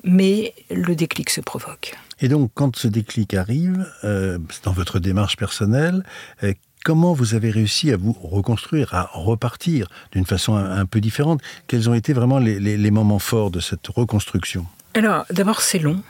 mais 0.06 0.54
le 0.72 0.96
déclic 0.96 1.30
se 1.30 1.42
provoque. 1.42 1.94
Et 2.22 2.30
donc, 2.30 2.50
quand 2.54 2.78
ce 2.78 2.88
déclic 2.88 3.34
arrive, 3.34 3.86
euh, 4.06 4.38
dans 4.64 4.72
votre 4.72 5.00
démarche 5.00 5.36
personnelle, 5.36 6.06
euh, 6.44 6.54
comment 6.86 7.12
vous 7.12 7.36
avez 7.36 7.52
réussi 7.52 7.92
à 7.92 7.98
vous 7.98 8.14
reconstruire, 8.14 8.94
à 8.94 9.10
repartir 9.12 9.90
d'une 10.14 10.26
façon 10.26 10.56
un, 10.56 10.86
peu 10.86 11.02
différente? 11.02 11.42
Quels 11.68 11.90
ont 11.90 11.94
été 11.94 12.14
vraiment 12.14 12.40
les 12.40 12.92
moments 12.92 13.20
forts 13.20 13.52
de 13.52 13.60
cette 13.60 13.86
reconstruction? 13.90 14.66
Alors, 14.94 15.26
d'abord, 15.30 15.60
c'est 15.60 15.80
long, 15.80 16.02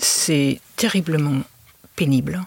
c'est 0.00 0.60
terriblement 0.74 1.42
pénible. 1.94 2.42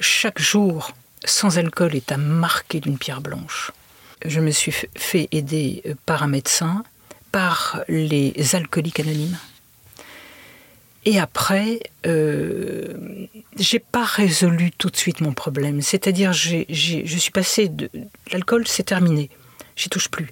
Chaque 0.00 0.40
jour 0.40 0.92
sans 1.26 1.58
alcool 1.58 1.94
est 1.94 2.10
à 2.10 2.16
marquer 2.16 2.80
d'une 2.80 2.96
pierre 2.96 3.20
blanche. 3.20 3.70
Je 4.24 4.40
me 4.40 4.50
suis 4.50 4.72
fait 4.96 5.28
aider 5.30 5.82
par 6.06 6.22
un 6.22 6.28
médecin 6.28 6.84
par 7.32 7.82
les 7.88 8.34
alcooliques 8.54 9.00
anonymes. 9.00 9.38
Et 11.04 11.18
après, 11.18 11.80
euh, 12.06 13.26
j'ai 13.56 13.80
pas 13.80 14.04
résolu 14.04 14.70
tout 14.70 14.88
de 14.88 14.96
suite 14.96 15.20
mon 15.20 15.32
problème. 15.32 15.82
C'est-à-dire, 15.82 16.32
je 16.32 16.64
suis 16.68 17.30
passé 17.32 17.68
de 17.68 17.90
l'alcool, 18.30 18.68
c'est 18.68 18.84
terminé, 18.84 19.28
j'y 19.74 19.88
touche 19.88 20.08
plus. 20.08 20.28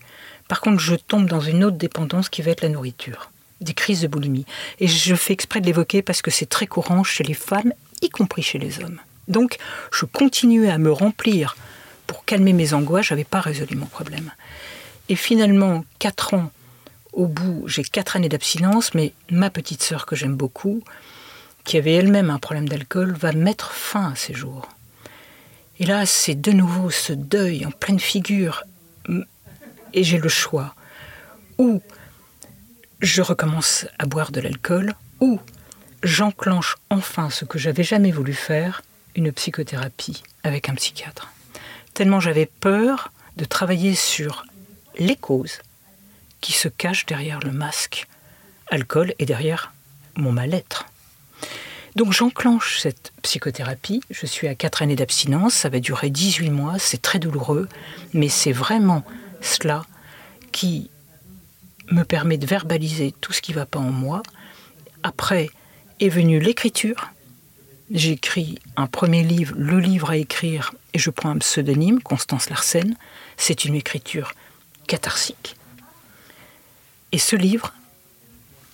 Par 0.46 0.60
contre, 0.60 0.80
je 0.80 0.94
tombe 0.94 1.26
dans 1.26 1.40
une 1.40 1.64
autre 1.64 1.76
dépendance 1.76 2.28
qui 2.28 2.42
va 2.42 2.52
être 2.52 2.62
la 2.62 2.68
nourriture, 2.68 3.32
des 3.60 3.74
crises 3.74 4.02
de 4.02 4.08
boulimie. 4.08 4.46
Et 4.78 4.86
je 4.86 5.14
fais 5.16 5.32
exprès 5.32 5.60
de 5.60 5.66
l'évoquer 5.66 6.02
parce 6.02 6.22
que 6.22 6.30
c'est 6.30 6.46
très 6.46 6.66
courant 6.66 7.02
chez 7.02 7.24
les 7.24 7.34
femmes, 7.34 7.72
y 8.02 8.10
compris 8.10 8.42
chez 8.42 8.58
les 8.58 8.80
hommes. 8.80 9.00
Donc, 9.26 9.58
je 9.92 10.04
continuais 10.04 10.70
à 10.70 10.78
me 10.78 10.92
remplir 10.92 11.56
pour 12.06 12.24
calmer 12.24 12.52
mes 12.52 12.74
angoisses. 12.74 13.06
J'avais 13.06 13.24
pas 13.24 13.40
résolu 13.40 13.76
mon 13.76 13.86
problème. 13.86 14.30
Et 15.08 15.16
finalement, 15.16 15.84
quatre 15.98 16.34
ans 16.34 16.50
au 17.12 17.26
bout, 17.26 17.64
j'ai 17.66 17.82
quatre 17.82 18.16
années 18.16 18.28
d'abstinence, 18.28 18.94
mais 18.94 19.12
ma 19.30 19.50
petite 19.50 19.82
sœur 19.82 20.06
que 20.06 20.16
j'aime 20.16 20.36
beaucoup, 20.36 20.82
qui 21.64 21.76
avait 21.76 21.94
elle-même 21.94 22.30
un 22.30 22.38
problème 22.38 22.68
d'alcool, 22.68 23.12
va 23.12 23.32
mettre 23.32 23.72
fin 23.72 24.12
à 24.12 24.14
ses 24.14 24.34
jours. 24.34 24.68
Et 25.78 25.86
là, 25.86 26.06
c'est 26.06 26.34
de 26.34 26.52
nouveau 26.52 26.90
ce 26.90 27.12
deuil 27.12 27.64
en 27.66 27.70
pleine 27.70 28.00
figure. 28.00 28.64
Et 29.92 30.04
j'ai 30.04 30.18
le 30.18 30.28
choix. 30.28 30.74
Ou 31.58 31.82
je 33.00 33.22
recommence 33.22 33.86
à 33.98 34.06
boire 34.06 34.30
de 34.30 34.40
l'alcool 34.40 34.94
ou 35.20 35.40
j'enclenche 36.02 36.76
enfin 36.90 37.30
ce 37.30 37.44
que 37.44 37.58
j'avais 37.58 37.82
jamais 37.82 38.10
voulu 38.10 38.34
faire, 38.34 38.82
une 39.16 39.32
psychothérapie 39.32 40.22
avec 40.44 40.68
un 40.68 40.74
psychiatre. 40.74 41.32
Tellement 41.94 42.20
j'avais 42.20 42.46
peur 42.46 43.10
de 43.36 43.44
travailler 43.44 43.94
sur 43.94 44.44
les 44.98 45.16
causes 45.16 45.60
qui 46.40 46.52
se 46.52 46.68
cachent 46.68 47.06
derrière 47.06 47.40
le 47.40 47.52
masque 47.52 48.06
alcool 48.70 49.14
et 49.18 49.26
derrière 49.26 49.72
mon 50.16 50.32
mal-être. 50.32 50.86
Donc 51.96 52.12
j'enclenche 52.12 52.78
cette 52.78 53.12
psychothérapie, 53.22 54.00
je 54.10 54.26
suis 54.26 54.46
à 54.46 54.54
4 54.54 54.82
années 54.82 54.96
d'abstinence, 54.96 55.54
ça 55.54 55.68
va 55.68 55.80
durer 55.80 56.10
18 56.10 56.50
mois, 56.50 56.78
c'est 56.78 57.02
très 57.02 57.18
douloureux, 57.18 57.68
mais 58.14 58.28
c'est 58.28 58.52
vraiment 58.52 59.04
cela 59.40 59.84
qui 60.52 60.90
me 61.90 62.04
permet 62.04 62.38
de 62.38 62.46
verbaliser 62.46 63.12
tout 63.20 63.32
ce 63.32 63.42
qui 63.42 63.50
ne 63.52 63.56
va 63.56 63.66
pas 63.66 63.80
en 63.80 63.90
moi. 63.90 64.22
Après 65.02 65.50
est 65.98 66.08
venue 66.08 66.38
l'écriture. 66.38 67.10
J'écris 67.90 68.60
un 68.76 68.86
premier 68.86 69.24
livre, 69.24 69.54
le 69.58 69.80
livre 69.80 70.10
à 70.10 70.16
écrire, 70.16 70.72
et 70.94 70.98
je 70.98 71.10
prends 71.10 71.30
un 71.30 71.38
pseudonyme, 71.38 72.00
Constance 72.00 72.48
Larsen. 72.48 72.94
C'est 73.36 73.64
une 73.64 73.74
écriture 73.74 74.32
catharsique. 74.86 75.56
Et 77.12 77.18
ce 77.18 77.36
livre 77.36 77.74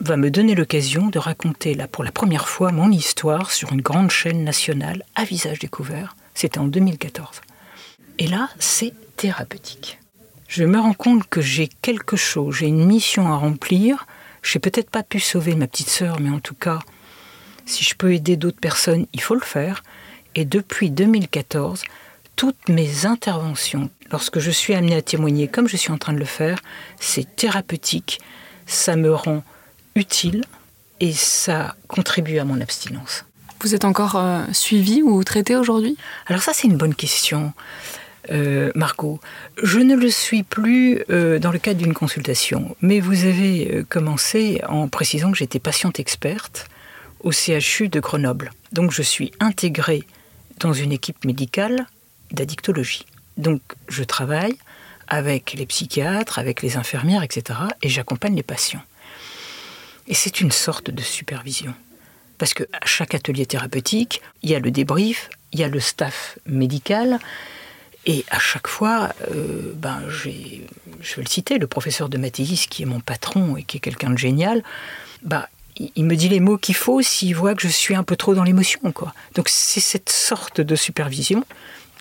va 0.01 0.17
me 0.17 0.31
donner 0.31 0.55
l'occasion 0.55 1.07
de 1.07 1.19
raconter 1.19 1.75
là 1.75 1.89
pour 1.89 2.05
la 2.05 2.13
première 2.13 2.49
fois 2.49 2.71
mon 2.71 2.91
histoire 2.91 3.51
sur 3.51 3.73
une 3.73 3.81
grande 3.81 4.11
chaîne 4.11 4.45
nationale 4.45 5.03
à 5.15 5.25
visage 5.25 5.59
découvert. 5.59 6.17
C'était 6.35 6.59
en 6.59 6.67
2014. 6.67 7.41
Et 8.19 8.27
là, 8.27 8.51
c'est 8.59 8.93
thérapeutique. 9.17 9.99
Je 10.49 10.65
me 10.65 10.79
rends 10.79 10.93
compte 10.93 11.27
que 11.29 11.41
j'ai 11.41 11.69
quelque 11.69 12.17
chose, 12.17 12.57
j'ai 12.57 12.67
une 12.67 12.85
mission 12.85 13.27
à 13.33 13.37
remplir. 13.37 14.07
Je 14.43 14.57
n'ai 14.57 14.61
peut-être 14.61 14.91
pas 14.91 15.03
pu 15.03 15.19
sauver 15.19 15.55
ma 15.57 15.67
petite 15.67 15.89
sœur, 15.89 16.21
mais 16.21 16.31
en 16.31 16.41
tout 16.41 16.55
cas, 16.55 16.79
si 17.65 17.85
je 17.85 17.95
peux 17.97 18.13
aider 18.13 18.37
d'autres 18.37 18.61
personnes, 18.61 19.07
il 19.13 19.21
faut 19.21 19.35
le 19.35 19.41
faire. 19.41 19.83
Et 20.35 20.45
depuis 20.45 20.91
2014, 20.91 21.83
toutes 22.37 22.69
mes 22.69 23.07
interventions, 23.07 23.91
lorsque 24.11 24.39
je 24.39 24.51
suis 24.51 24.75
amenée 24.75 24.97
à 24.97 25.03
témoigner 25.03 25.49
comme 25.49 25.69
je 25.69 25.77
suis 25.77 25.93
en 25.93 25.99
train 25.99 26.13
de 26.13 26.19
le 26.19 26.25
faire, 26.25 26.61
c'est 27.01 27.37
thérapeutique, 27.37 28.21
ça 28.67 28.97
me 28.97 29.15
rend 29.15 29.43
utile 29.95 30.45
et 31.01 31.13
ça 31.13 31.75
contribue 31.89 32.39
à 32.39 32.45
mon 32.45 32.61
abstinence. 32.61 33.25
Vous 33.61 33.75
êtes 33.75 33.85
encore 33.85 34.17
euh, 34.17 34.43
suivi 34.53 35.03
ou 35.03 35.25
traité 35.25 35.57
aujourd'hui? 35.57 35.97
Alors 36.27 36.43
ça 36.43 36.53
c'est 36.55 36.69
une 36.69 36.77
bonne 36.77 36.95
question. 36.95 37.53
Euh, 38.31 38.73
Margot, 38.75 39.21
je 39.63 39.79
ne 39.79 39.95
le 39.95 40.11
suis 40.11 40.43
plus 40.43 41.03
euh, 41.11 41.39
dans 41.39 41.53
le 41.53 41.59
cadre 41.59 41.79
d'une 41.79 41.95
consultation, 41.95 42.77
mais 42.81 43.01
vous 43.01 43.25
avez 43.25 43.85
commencé 43.89 44.61
en 44.69 44.89
précisant 44.89 45.31
que 45.31 45.39
j'étais 45.39 45.61
patiente 45.61 46.01
experte 46.01 46.67
au 47.21 47.33
CHU 47.33 47.89
de 47.89 48.01
Grenoble. 48.01 48.53
Donc 48.73 48.91
je 48.91 49.03
suis 49.03 49.33
intégrée 49.41 50.05
dans 50.61 50.73
une 50.73 50.93
équipe 50.93 51.25
médicale 51.25 51.87
d'addictologie. 52.33 53.07
Donc 53.37 53.61
je 53.89 54.03
travaille 54.05 54.57
avec 55.09 55.53
les 55.53 55.67
psychiatres, 55.67 56.39
avec 56.39 56.63
les 56.63 56.77
infirmières, 56.77 57.23
etc. 57.23 57.61
et 57.83 57.89
j'accompagne 57.89 58.35
les 58.35 58.43
patients. 58.43 58.83
Et 60.09 60.15
c'est 60.15 60.41
une 60.41 60.51
sorte 60.51 60.91
de 60.91 61.03
supervision. 61.03 61.75
Parce 62.39 62.55
qu'à 62.55 62.65
chaque 62.85 63.15
atelier 63.15 63.47
thérapeutique, 63.47 64.21
il 64.43 64.51
y 64.51 64.55
a 64.55 64.59
le 64.59 64.71
débrief, 64.71 65.31
il 65.53 65.61
y 65.61 65.65
a 65.65 65.69
le 65.69 65.81
staff 65.81 66.39
médical, 66.47 67.19
et 68.05 68.25
à 68.31 68.39
chaque 68.39 68.69
fois, 68.69 69.11
euh, 69.33 69.73
ben, 69.75 70.01
je 70.09 70.29
vais 70.29 70.67
le 71.17 71.27
citer, 71.27 71.59
le 71.59 71.67
professeur 71.67 72.09
de 72.09 72.19
Mathéis, 72.19 72.67
qui 72.71 72.83
est 72.83 72.87
mon 72.87 73.01
patron 73.01 73.57
et 73.57 73.65
qui 73.65 73.79
est 73.79 73.81
quelqu'un 73.81 74.11
de 74.11 74.19
génial, 74.19 74.63
bah, 75.23 75.49
il 75.79 76.05
me 76.05 76.15
dit 76.15 76.29
les 76.29 76.41
mots 76.41 76.57
qu'il 76.57 76.77
faut 76.77 77.03
s'il 77.03 77.35
voit 77.35 77.55
que 77.55 77.63
je 77.63 77.69
suis 77.69 77.97
un 77.97 78.05
peu 78.05 78.17
trop 78.17 78.35
dans 78.35 78.45
l'émotion. 78.45 78.81
Donc 79.35 79.49
c'est 79.49 79.81
cette 79.81 80.09
sorte 80.09 80.61
de 80.61 80.77
supervision 80.77 81.45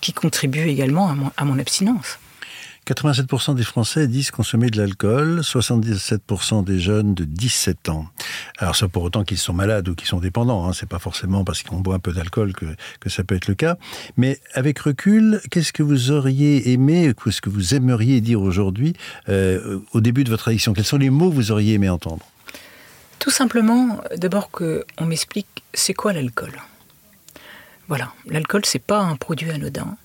qui 0.05 0.13
contribue 0.13 0.67
également 0.67 1.09
à 1.35 1.45
mon, 1.45 1.57
abstinence. 1.57 2.19
87% 2.85 3.55
des 3.55 3.63
Français 3.63 4.07
disent 4.07 4.29
consommer 4.29 4.69
de 4.69 4.77
l'alcool, 4.77 5.39
77% 5.39 6.63
des 6.63 6.79
jeunes 6.79 7.15
de 7.15 7.23
17 7.23 7.89
ans. 7.89 8.05
Alors 8.59 8.75
ça 8.75 8.87
pour 8.87 9.01
autant 9.01 9.23
qu'ils 9.23 9.39
sont 9.39 9.53
malades 9.53 9.89
ou 9.89 9.95
qu'ils 9.95 10.07
sont 10.07 10.19
dépendants, 10.19 10.67
hein. 10.67 10.73
c'est 10.73 10.87
pas 10.87 10.99
forcément 10.99 11.43
parce 11.43 11.63
qu'on 11.63 11.79
boit 11.79 11.95
un 11.95 11.99
peu 11.99 12.11
d'alcool 12.11 12.53
que, 12.53 12.67
que 12.99 13.09
ça 13.09 13.23
peut 13.23 13.33
être 13.33 13.47
le 13.47 13.55
cas. 13.55 13.77
Mais 14.15 14.39
avec 14.53 14.77
recul, 14.77 15.41
qu'est-ce 15.49 15.73
que 15.73 15.81
vous 15.81 16.11
auriez 16.11 16.71
aimé, 16.71 17.11
qu'est-ce 17.23 17.41
que 17.41 17.49
vous 17.49 17.73
aimeriez 17.73 18.21
dire 18.21 18.43
aujourd'hui 18.43 18.93
euh, 19.29 19.79
au 19.93 20.01
début 20.01 20.23
de 20.23 20.29
votre 20.29 20.49
addiction? 20.49 20.73
Quels 20.73 20.85
sont 20.85 20.97
les 20.97 21.09
mots 21.09 21.31
que 21.31 21.35
vous 21.35 21.51
auriez 21.51 21.73
aimé 21.73 21.89
entendre? 21.89 22.23
Tout 23.17 23.31
simplement, 23.31 23.99
d'abord 24.17 24.51
qu'on 24.51 25.05
m'explique 25.07 25.63
c'est 25.73 25.95
quoi 25.95 26.13
l'alcool? 26.13 26.53
Voilà, 27.87 28.11
l'alcool 28.25 28.65
c'est 28.65 28.79
pas 28.79 28.99
un 28.99 29.15
produit 29.15 29.51
anodin, 29.51 29.95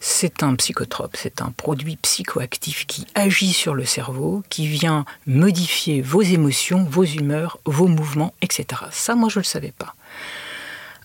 c'est 0.00 0.42
un 0.42 0.54
psychotrope, 0.54 1.16
c'est 1.16 1.40
un 1.40 1.50
produit 1.50 1.96
psychoactif 1.96 2.86
qui 2.86 3.06
agit 3.14 3.52
sur 3.52 3.74
le 3.74 3.84
cerveau, 3.84 4.42
qui 4.48 4.66
vient 4.66 5.04
modifier 5.26 6.00
vos 6.02 6.22
émotions, 6.22 6.84
vos 6.84 7.04
humeurs, 7.04 7.58
vos 7.64 7.86
mouvements, 7.86 8.34
etc. 8.42 8.82
Ça, 8.90 9.14
moi, 9.14 9.28
je 9.28 9.38
ne 9.38 9.42
le 9.42 9.48
savais 9.48 9.72
pas. 9.76 9.94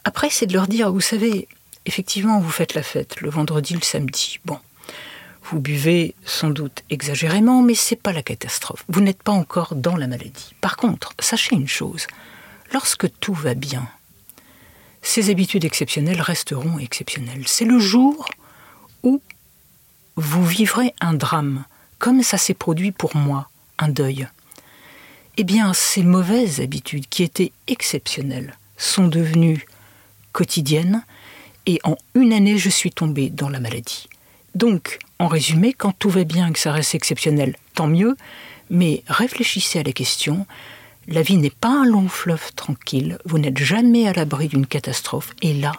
Après, 0.06 0.30
c'est 0.30 0.46
de 0.46 0.54
leur 0.54 0.68
dire, 0.68 0.92
vous 0.92 1.02
savez, 1.02 1.48
effectivement, 1.86 2.40
vous 2.40 2.52
faites 2.52 2.76
la 2.76 2.84
fête 2.84 3.22
le 3.22 3.30
vendredi, 3.30 3.74
le 3.74 3.82
samedi. 3.82 4.40
Bon, 4.46 4.60
vous 5.44 5.60
buvez 5.60 6.14
sans 6.26 6.50
doute 6.50 6.84
exagérément, 6.90 7.62
mais 7.62 7.76
c'est 7.76 7.96
pas 7.96 8.14
la 8.14 8.24
catastrophe. 8.24 8.86
Vous 8.90 9.02
n'êtes 9.02 9.24
pas 9.24 9.32
encore 9.32 9.76
dans 9.76 9.96
la 9.96 10.08
maladie. 10.08 10.54
Par 10.62 10.78
contre, 10.78 11.14
sachez 11.20 11.56
une 11.56 11.68
chose 11.68 12.08
lorsque 12.72 13.08
tout 13.20 13.34
va 13.34 13.54
bien, 13.54 13.88
ces 15.04 15.30
habitudes 15.30 15.66
exceptionnelles 15.66 16.22
resteront 16.22 16.80
exceptionnelles. 16.80 17.44
C'est 17.46 17.66
le 17.66 17.78
jour 17.78 18.26
où 19.04 19.22
vous 20.16 20.46
vivrez 20.46 20.96
un 21.02 21.14
drame, 21.14 21.66
comme 22.00 22.24
ça 22.24 22.38
s'est 22.38 22.54
produit 22.54 22.92
pour 22.92 23.16
moi, 23.16 23.50
un 23.78 23.90
deuil. 23.90 24.28
Eh 25.38 25.44
bien, 25.44 25.74
ces 25.74 26.04
mauvaises 26.04 26.62
habitudes 26.62 27.08
qui 27.10 27.24
étaient 27.24 27.52
exceptionnelles 27.68 28.58
sont 28.78 29.08
devenues 29.08 29.66
quotidiennes 30.32 31.04
et 31.66 31.80
en 31.84 31.98
une 32.16 32.34
année, 32.34 32.58
je 32.58 32.70
suis 32.70 32.92
tombée 32.92 33.30
dans 33.30 33.50
la 33.50 33.60
maladie. 33.60 34.08
Donc, 34.56 35.00
en 35.20 35.28
résumé, 35.28 35.74
quand 35.74 35.94
tout 35.98 36.10
va 36.10 36.24
bien 36.24 36.52
que 36.52 36.60
ça 36.60 36.72
reste 36.72 36.96
exceptionnel, 36.96 37.56
tant 37.74 37.88
mieux, 37.88 38.16
mais 38.70 39.04
réfléchissez 39.08 39.80
à 39.80 39.84
la 39.84 39.92
question. 39.92 40.46
La 41.08 41.22
vie 41.22 41.38
n'est 41.38 41.50
pas 41.50 41.70
un 41.70 41.86
long 41.86 42.08
fleuve 42.08 42.54
tranquille, 42.54 43.18
vous 43.26 43.38
n'êtes 43.38 43.58
jamais 43.58 44.08
à 44.08 44.14
l'abri 44.14 44.48
d'une 44.48 44.66
catastrophe, 44.66 45.32
et 45.42 45.54
là, 45.54 45.74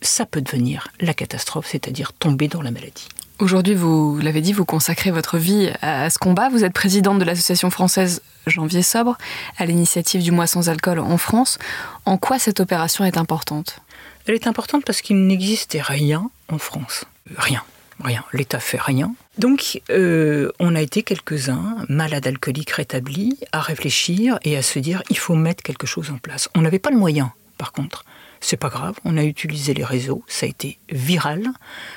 ça 0.00 0.26
peut 0.26 0.40
devenir 0.40 0.88
la 1.00 1.14
catastrophe, 1.14 1.68
c'est-à-dire 1.70 2.12
tomber 2.12 2.48
dans 2.48 2.62
la 2.62 2.70
maladie. 2.70 3.08
Aujourd'hui, 3.38 3.74
vous 3.74 4.18
l'avez 4.18 4.40
dit, 4.40 4.54
vous 4.54 4.64
consacrez 4.64 5.10
votre 5.10 5.36
vie 5.36 5.70
à 5.82 6.08
ce 6.08 6.18
combat. 6.18 6.48
Vous 6.48 6.64
êtes 6.64 6.72
présidente 6.72 7.18
de 7.18 7.24
l'association 7.24 7.68
française 7.68 8.22
Janvier 8.46 8.80
Sobre, 8.80 9.18
à 9.58 9.66
l'initiative 9.66 10.22
du 10.22 10.30
mois 10.30 10.46
sans 10.46 10.70
alcool 10.70 11.00
en 11.00 11.18
France. 11.18 11.58
En 12.06 12.16
quoi 12.16 12.38
cette 12.38 12.60
opération 12.60 13.04
est 13.04 13.18
importante? 13.18 13.80
Elle 14.26 14.34
est 14.34 14.46
importante 14.46 14.84
parce 14.86 15.02
qu'il 15.02 15.26
n'existait 15.26 15.82
rien 15.82 16.30
en 16.48 16.56
France 16.56 17.04
rien. 17.36 17.62
Rien. 18.02 18.24
L'État 18.32 18.60
fait 18.60 18.80
rien. 18.80 19.14
Donc, 19.38 19.80
euh, 19.90 20.50
on 20.58 20.74
a 20.74 20.82
été 20.82 21.02
quelques-uns, 21.02 21.84
malades 21.88 22.26
alcooliques 22.26 22.70
rétablis, 22.70 23.38
à 23.52 23.60
réfléchir 23.60 24.38
et 24.44 24.56
à 24.56 24.62
se 24.62 24.78
dire 24.78 25.02
il 25.10 25.18
faut 25.18 25.34
mettre 25.34 25.62
quelque 25.62 25.86
chose 25.86 26.10
en 26.10 26.18
place. 26.18 26.48
On 26.54 26.60
n'avait 26.60 26.78
pas 26.78 26.90
le 26.90 26.98
moyen, 26.98 27.32
par 27.58 27.72
contre. 27.72 28.04
C'est 28.40 28.58
pas 28.58 28.68
grave, 28.68 28.96
on 29.04 29.16
a 29.16 29.24
utilisé 29.24 29.72
les 29.72 29.84
réseaux, 29.84 30.22
ça 30.28 30.44
a 30.44 30.48
été 30.48 30.78
viral. 30.90 31.48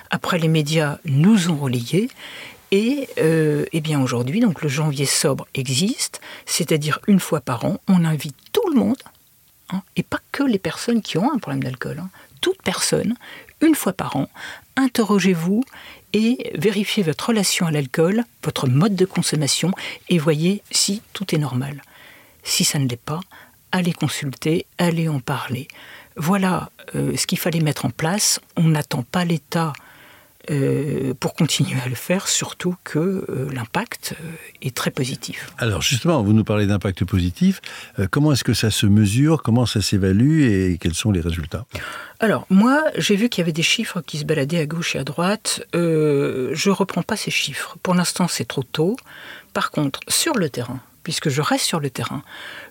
Après, 0.10 0.40
les 0.40 0.48
médias 0.48 0.98
nous 1.06 1.50
ont 1.50 1.58
relayés. 1.58 2.10
Et, 2.72 3.10
euh, 3.18 3.66
eh 3.74 3.82
bien 3.82 4.00
aujourd'hui, 4.00 4.40
donc 4.40 4.62
le 4.62 4.70
janvier 4.70 5.06
sobre 5.06 5.48
existe, 5.56 6.22
c'est-à-dire 6.46 7.00
une 7.08 7.20
fois 7.20 7.42
par 7.42 7.66
an, 7.66 7.80
on 7.88 8.06
invite 8.06 8.36
tout 8.54 8.68
le 8.72 8.80
monde, 8.80 9.02
hein, 9.72 9.82
et 9.96 10.04
pas 10.04 10.20
que 10.32 10.44
les 10.44 10.60
personnes 10.60 11.02
qui 11.02 11.18
ont 11.18 11.34
un 11.34 11.40
problème 11.40 11.64
d'alcool, 11.64 11.98
hein, 12.00 12.10
toute 12.42 12.62
personne, 12.62 13.16
une 13.62 13.76
fois 13.76 13.94
par 13.94 14.16
an, 14.16 14.30
interrogez-vous 14.80 15.64
et 16.14 16.52
vérifiez 16.56 17.04
votre 17.04 17.28
relation 17.28 17.68
à 17.68 17.72
l'alcool, 17.72 18.24
votre 18.44 18.68
mode 18.68 18.96
de 18.96 19.06
consommation, 19.06 19.72
et 20.08 20.18
voyez 20.18 20.64
si 20.72 21.02
tout 21.14 21.36
est 21.36 21.38
normal. 21.38 21.84
Si 22.44 22.64
ça 22.64 22.80
ne 22.80 22.88
l'est 22.88 22.96
pas, 22.96 23.20
allez 23.72 23.94
consulter, 23.94 24.66
allez 24.78 25.08
en 25.08 25.20
parler. 25.20 25.68
Voilà 26.16 26.72
euh, 26.96 27.16
ce 27.16 27.28
qu'il 27.28 27.38
fallait 27.38 27.60
mettre 27.60 27.86
en 27.86 27.92
place. 27.92 28.40
On 28.56 28.64
n'attend 28.64 29.04
pas 29.04 29.26
l'État 29.26 29.74
euh, 30.50 31.14
pour 31.20 31.34
continuer 31.36 31.80
à 31.86 31.88
le 31.88 31.96
faire, 31.96 32.28
surtout 32.28 32.76
que 32.84 33.00
euh, 33.00 33.50
l'impact 33.54 34.16
euh, 34.20 34.26
est 34.62 34.76
très 34.76 34.90
positif. 34.90 35.52
Alors 35.58 35.82
justement, 35.82 36.24
vous 36.24 36.34
nous 36.34 36.44
parlez 36.44 36.66
d'impact 36.66 37.06
positif. 37.06 37.62
comment 38.12 38.32
est-ce 38.32 38.44
que 38.44 38.54
ça 38.54 38.72
se 38.72 38.86
mesure? 38.86 39.44
Comment 39.44 39.66
ça 39.66 39.82
s'évalue? 39.82 40.42
Et 40.42 40.78
quels 40.80 40.96
sont 40.96 41.12
les 41.12 41.22
résultats? 41.22 41.66
Alors 42.20 42.48
moi, 42.50 42.84
j'ai 42.98 43.16
vu 43.16 43.30
qu'il 43.30 43.42
y 43.42 43.44
avait 43.44 43.52
des 43.52 43.64
chiffres 43.64 44.02
qui 44.02 44.18
se 44.18 44.26
baladaient 44.26 44.60
à 44.60 44.66
gauche 44.66 44.96
et 44.96 45.00
à 45.00 45.04
droite. 45.04 45.62
je 45.74 46.70
ne 46.70 46.74
reprends 46.74 47.04
pas 47.04 47.16
ces 47.16 47.32
chiffres. 47.32 47.78
Pour 47.84 47.94
l'instant, 47.94 48.28
c'est 48.28 48.48
trop 48.48 48.64
tôt. 48.64 48.96
Par 49.54 49.72
contre, 49.72 50.00
sur 50.08 50.38
le 50.38 50.50
terrain, 50.50 50.80
puisque 51.04 51.30
je 51.30 51.42
reste 51.42 51.66
sur 51.66 51.80
le 51.80 51.90
terrain, 51.90 52.24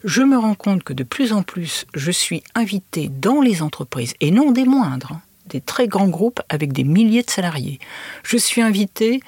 je 0.05 0.23
me 0.23 0.37
rends 0.37 0.55
compte 0.55 0.83
que 0.83 0.93
de 0.93 1.05
plus 1.05 1.33
en 1.33 1.43
plus, 1.43 1.87
je 1.95 2.11
suis 2.11 2.43
invité 2.55 3.09
dans 3.09 3.41
les 3.41 3.63
entreprises, 3.63 4.15
et 4.21 4.31
non 4.31 4.53
des 4.53 4.65
moindres, 4.65 5.13
hein, 5.13 5.23
des 5.49 5.61
très 5.61 5.88
grands 5.88 6.09
groupes 6.09 6.40
avec 6.49 6.73
des 6.73 6.85
milliers 6.85 7.23
de 7.23 7.31
salariés. 7.31 7.78
Je 8.23 8.37
suis 8.37 8.62
invité 8.62 9.21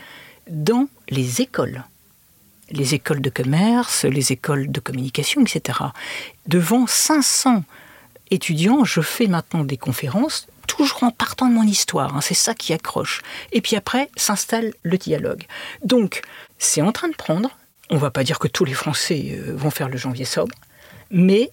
dans 0.48 0.88
les 1.08 1.40
écoles, 1.40 1.84
les 2.70 2.94
écoles 2.94 3.20
de 3.20 3.30
commerce, 3.30 4.04
les 4.04 4.32
écoles 4.32 4.70
de 4.70 4.80
communication, 4.80 5.42
etc. 5.42 5.78
Devant 6.46 6.86
500 6.86 7.64
étudiants, 8.30 8.84
je 8.84 9.00
fais 9.00 9.26
maintenant 9.26 9.64
des 9.64 9.76
conférences, 9.76 10.46
toujours 10.66 11.02
en 11.02 11.10
partant 11.10 11.48
de 11.48 11.54
mon 11.54 11.64
histoire, 11.64 12.16
hein, 12.16 12.20
c'est 12.20 12.34
ça 12.34 12.54
qui 12.54 12.72
accroche. 12.72 13.22
Et 13.52 13.60
puis 13.60 13.76
après, 13.76 14.08
s'installe 14.16 14.72
le 14.82 14.98
dialogue. 14.98 15.44
Donc, 15.84 16.22
c'est 16.58 16.80
en 16.80 16.92
train 16.92 17.08
de 17.08 17.16
prendre, 17.16 17.50
on 17.90 17.96
ne 17.96 18.00
va 18.00 18.10
pas 18.10 18.22
dire 18.22 18.38
que 18.38 18.48
tous 18.48 18.64
les 18.64 18.74
Français 18.74 19.32
euh, 19.32 19.52
vont 19.56 19.70
faire 19.70 19.88
le 19.88 19.96
janvier 19.96 20.24
sobre, 20.24 20.54
mais 21.10 21.50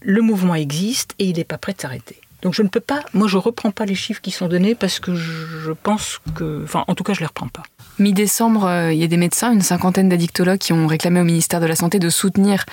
le 0.00 0.22
mouvement 0.22 0.54
existe 0.54 1.14
et 1.18 1.26
il 1.26 1.36
n'est 1.36 1.44
pas 1.44 1.58
prêt 1.58 1.72
de 1.72 1.80
s'arrêter. 1.80 2.20
Donc 2.42 2.54
je 2.54 2.62
ne 2.62 2.68
peux 2.68 2.80
pas, 2.80 3.04
moi 3.14 3.28
je 3.28 3.36
ne 3.36 3.42
reprends 3.42 3.70
pas 3.70 3.86
les 3.86 3.94
chiffres 3.94 4.20
qui 4.20 4.32
sont 4.32 4.48
donnés 4.48 4.74
parce 4.74 4.98
que 4.98 5.14
je 5.14 5.70
pense 5.70 6.18
que, 6.34 6.62
enfin 6.64 6.84
en 6.88 6.94
tout 6.94 7.04
cas 7.04 7.12
je 7.12 7.18
ne 7.18 7.22
les 7.22 7.26
reprends 7.26 7.48
pas. 7.48 7.62
Mi-décembre, 7.98 8.64
euh, 8.64 8.92
il 8.92 8.98
y 8.98 9.04
a 9.04 9.06
des 9.06 9.16
médecins, 9.16 9.52
une 9.52 9.60
cinquantaine 9.60 10.08
d'addictologues 10.08 10.58
qui 10.58 10.72
ont 10.72 10.86
réclamé 10.86 11.20
au 11.20 11.24
ministère 11.24 11.60
de 11.60 11.66
la 11.66 11.76
Santé 11.76 12.00
de 12.00 12.10
soutenir 12.10 12.64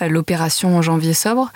euh, 0.00 0.08
l'opération 0.08 0.76
en 0.76 0.82
janvier 0.82 1.14
sobre. 1.14 1.50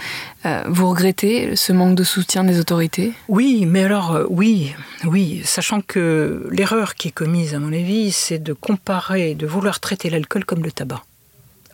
vous 0.67 0.89
regrettez 0.89 1.55
ce 1.55 1.73
manque 1.73 1.95
de 1.95 2.03
soutien 2.03 2.45
des 2.45 2.59
autorités? 2.59 3.13
Oui, 3.29 3.67
mais 3.67 3.85
alors 3.85 4.19
oui, 4.29 4.75
oui, 5.05 5.43
sachant 5.45 5.81
que 5.81 6.49
l'erreur 6.51 6.95
qui 6.97 7.09
est 7.09 7.13
commise 7.13 7.55
à 7.55 7.61
mon 7.61 7.73
avis, 7.73 8.11
c'est 8.11 8.39
de 8.39 8.53
comparer, 8.53 9.35
de 9.35 9.47
vouloir 9.47 9.79
traiter 9.79 10.11
l'alcool 10.11 10.45
comme 10.45 10.65
le 10.65 10.73
tabac. 10.73 11.05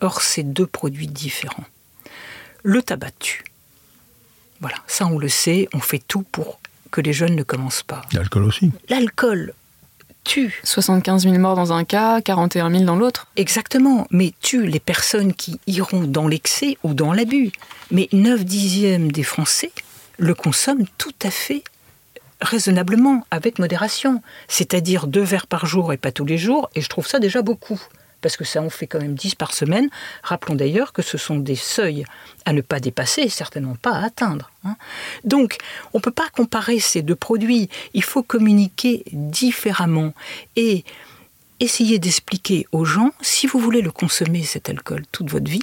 Or, 0.00 0.20
c'est 0.20 0.42
deux 0.42 0.66
produits 0.66 1.08
différents. 1.08 1.64
Le 2.62 2.82
tabac 2.82 3.12
tue. 3.18 3.44
Voilà, 4.60 4.76
ça 4.86 5.06
on 5.06 5.18
le 5.18 5.28
sait, 5.28 5.68
on 5.72 5.80
fait 5.80 6.02
tout 6.06 6.22
pour 6.22 6.58
que 6.90 7.00
les 7.00 7.12
jeunes 7.12 7.36
ne 7.36 7.42
commencent 7.42 7.82
pas. 7.82 8.02
L'alcool 8.12 8.44
aussi. 8.44 8.72
L'alcool 8.88 9.52
tue. 10.24 10.60
75 10.64 11.22
000 11.22 11.38
morts 11.38 11.54
dans 11.54 11.72
un 11.72 11.84
cas, 11.84 12.20
41 12.20 12.70
000 12.70 12.84
dans 12.84 12.96
l'autre. 12.96 13.28
Exactement, 13.36 14.06
mais 14.10 14.34
tue 14.40 14.66
les 14.66 14.80
personnes 14.80 15.32
qui 15.34 15.60
iront 15.66 16.04
dans 16.04 16.26
l'excès 16.26 16.78
ou 16.82 16.94
dans 16.94 17.12
l'abus. 17.12 17.52
Mais 17.90 18.08
9 18.12 18.44
dixièmes 18.44 19.12
des 19.12 19.22
Français 19.22 19.70
le 20.18 20.34
consomment 20.34 20.86
tout 20.98 21.14
à 21.22 21.30
fait 21.30 21.62
raisonnablement, 22.40 23.26
avec 23.30 23.58
modération. 23.58 24.22
C'est-à-dire 24.48 25.06
deux 25.06 25.22
verres 25.22 25.46
par 25.46 25.66
jour 25.66 25.92
et 25.92 25.96
pas 25.96 26.12
tous 26.12 26.24
les 26.24 26.38
jours, 26.38 26.68
et 26.74 26.80
je 26.80 26.88
trouve 26.88 27.06
ça 27.06 27.18
déjà 27.18 27.42
beaucoup 27.42 27.80
parce 28.20 28.36
que 28.36 28.44
ça 28.44 28.62
en 28.62 28.70
fait 28.70 28.86
quand 28.86 29.00
même 29.00 29.14
10 29.14 29.34
par 29.34 29.54
semaine. 29.54 29.88
Rappelons 30.22 30.54
d'ailleurs 30.54 30.92
que 30.92 31.02
ce 31.02 31.18
sont 31.18 31.36
des 31.36 31.56
seuils 31.56 32.04
à 32.44 32.52
ne 32.52 32.60
pas 32.60 32.80
dépasser 32.80 33.22
et 33.22 33.28
certainement 33.28 33.76
pas 33.76 33.92
à 33.92 34.04
atteindre. 34.04 34.50
Hein. 34.64 34.76
Donc, 35.24 35.58
on 35.92 35.98
ne 35.98 36.02
peut 36.02 36.10
pas 36.10 36.28
comparer 36.30 36.80
ces 36.80 37.02
deux 37.02 37.16
produits. 37.16 37.68
Il 37.94 38.02
faut 38.02 38.22
communiquer 38.22 39.04
différemment 39.12 40.12
et 40.56 40.84
essayer 41.60 41.98
d'expliquer 41.98 42.66
aux 42.72 42.84
gens, 42.84 43.12
si 43.20 43.46
vous 43.46 43.58
voulez 43.58 43.82
le 43.82 43.90
consommer, 43.90 44.42
cet 44.42 44.68
alcool, 44.68 45.04
toute 45.12 45.30
votre 45.30 45.50
vie, 45.50 45.62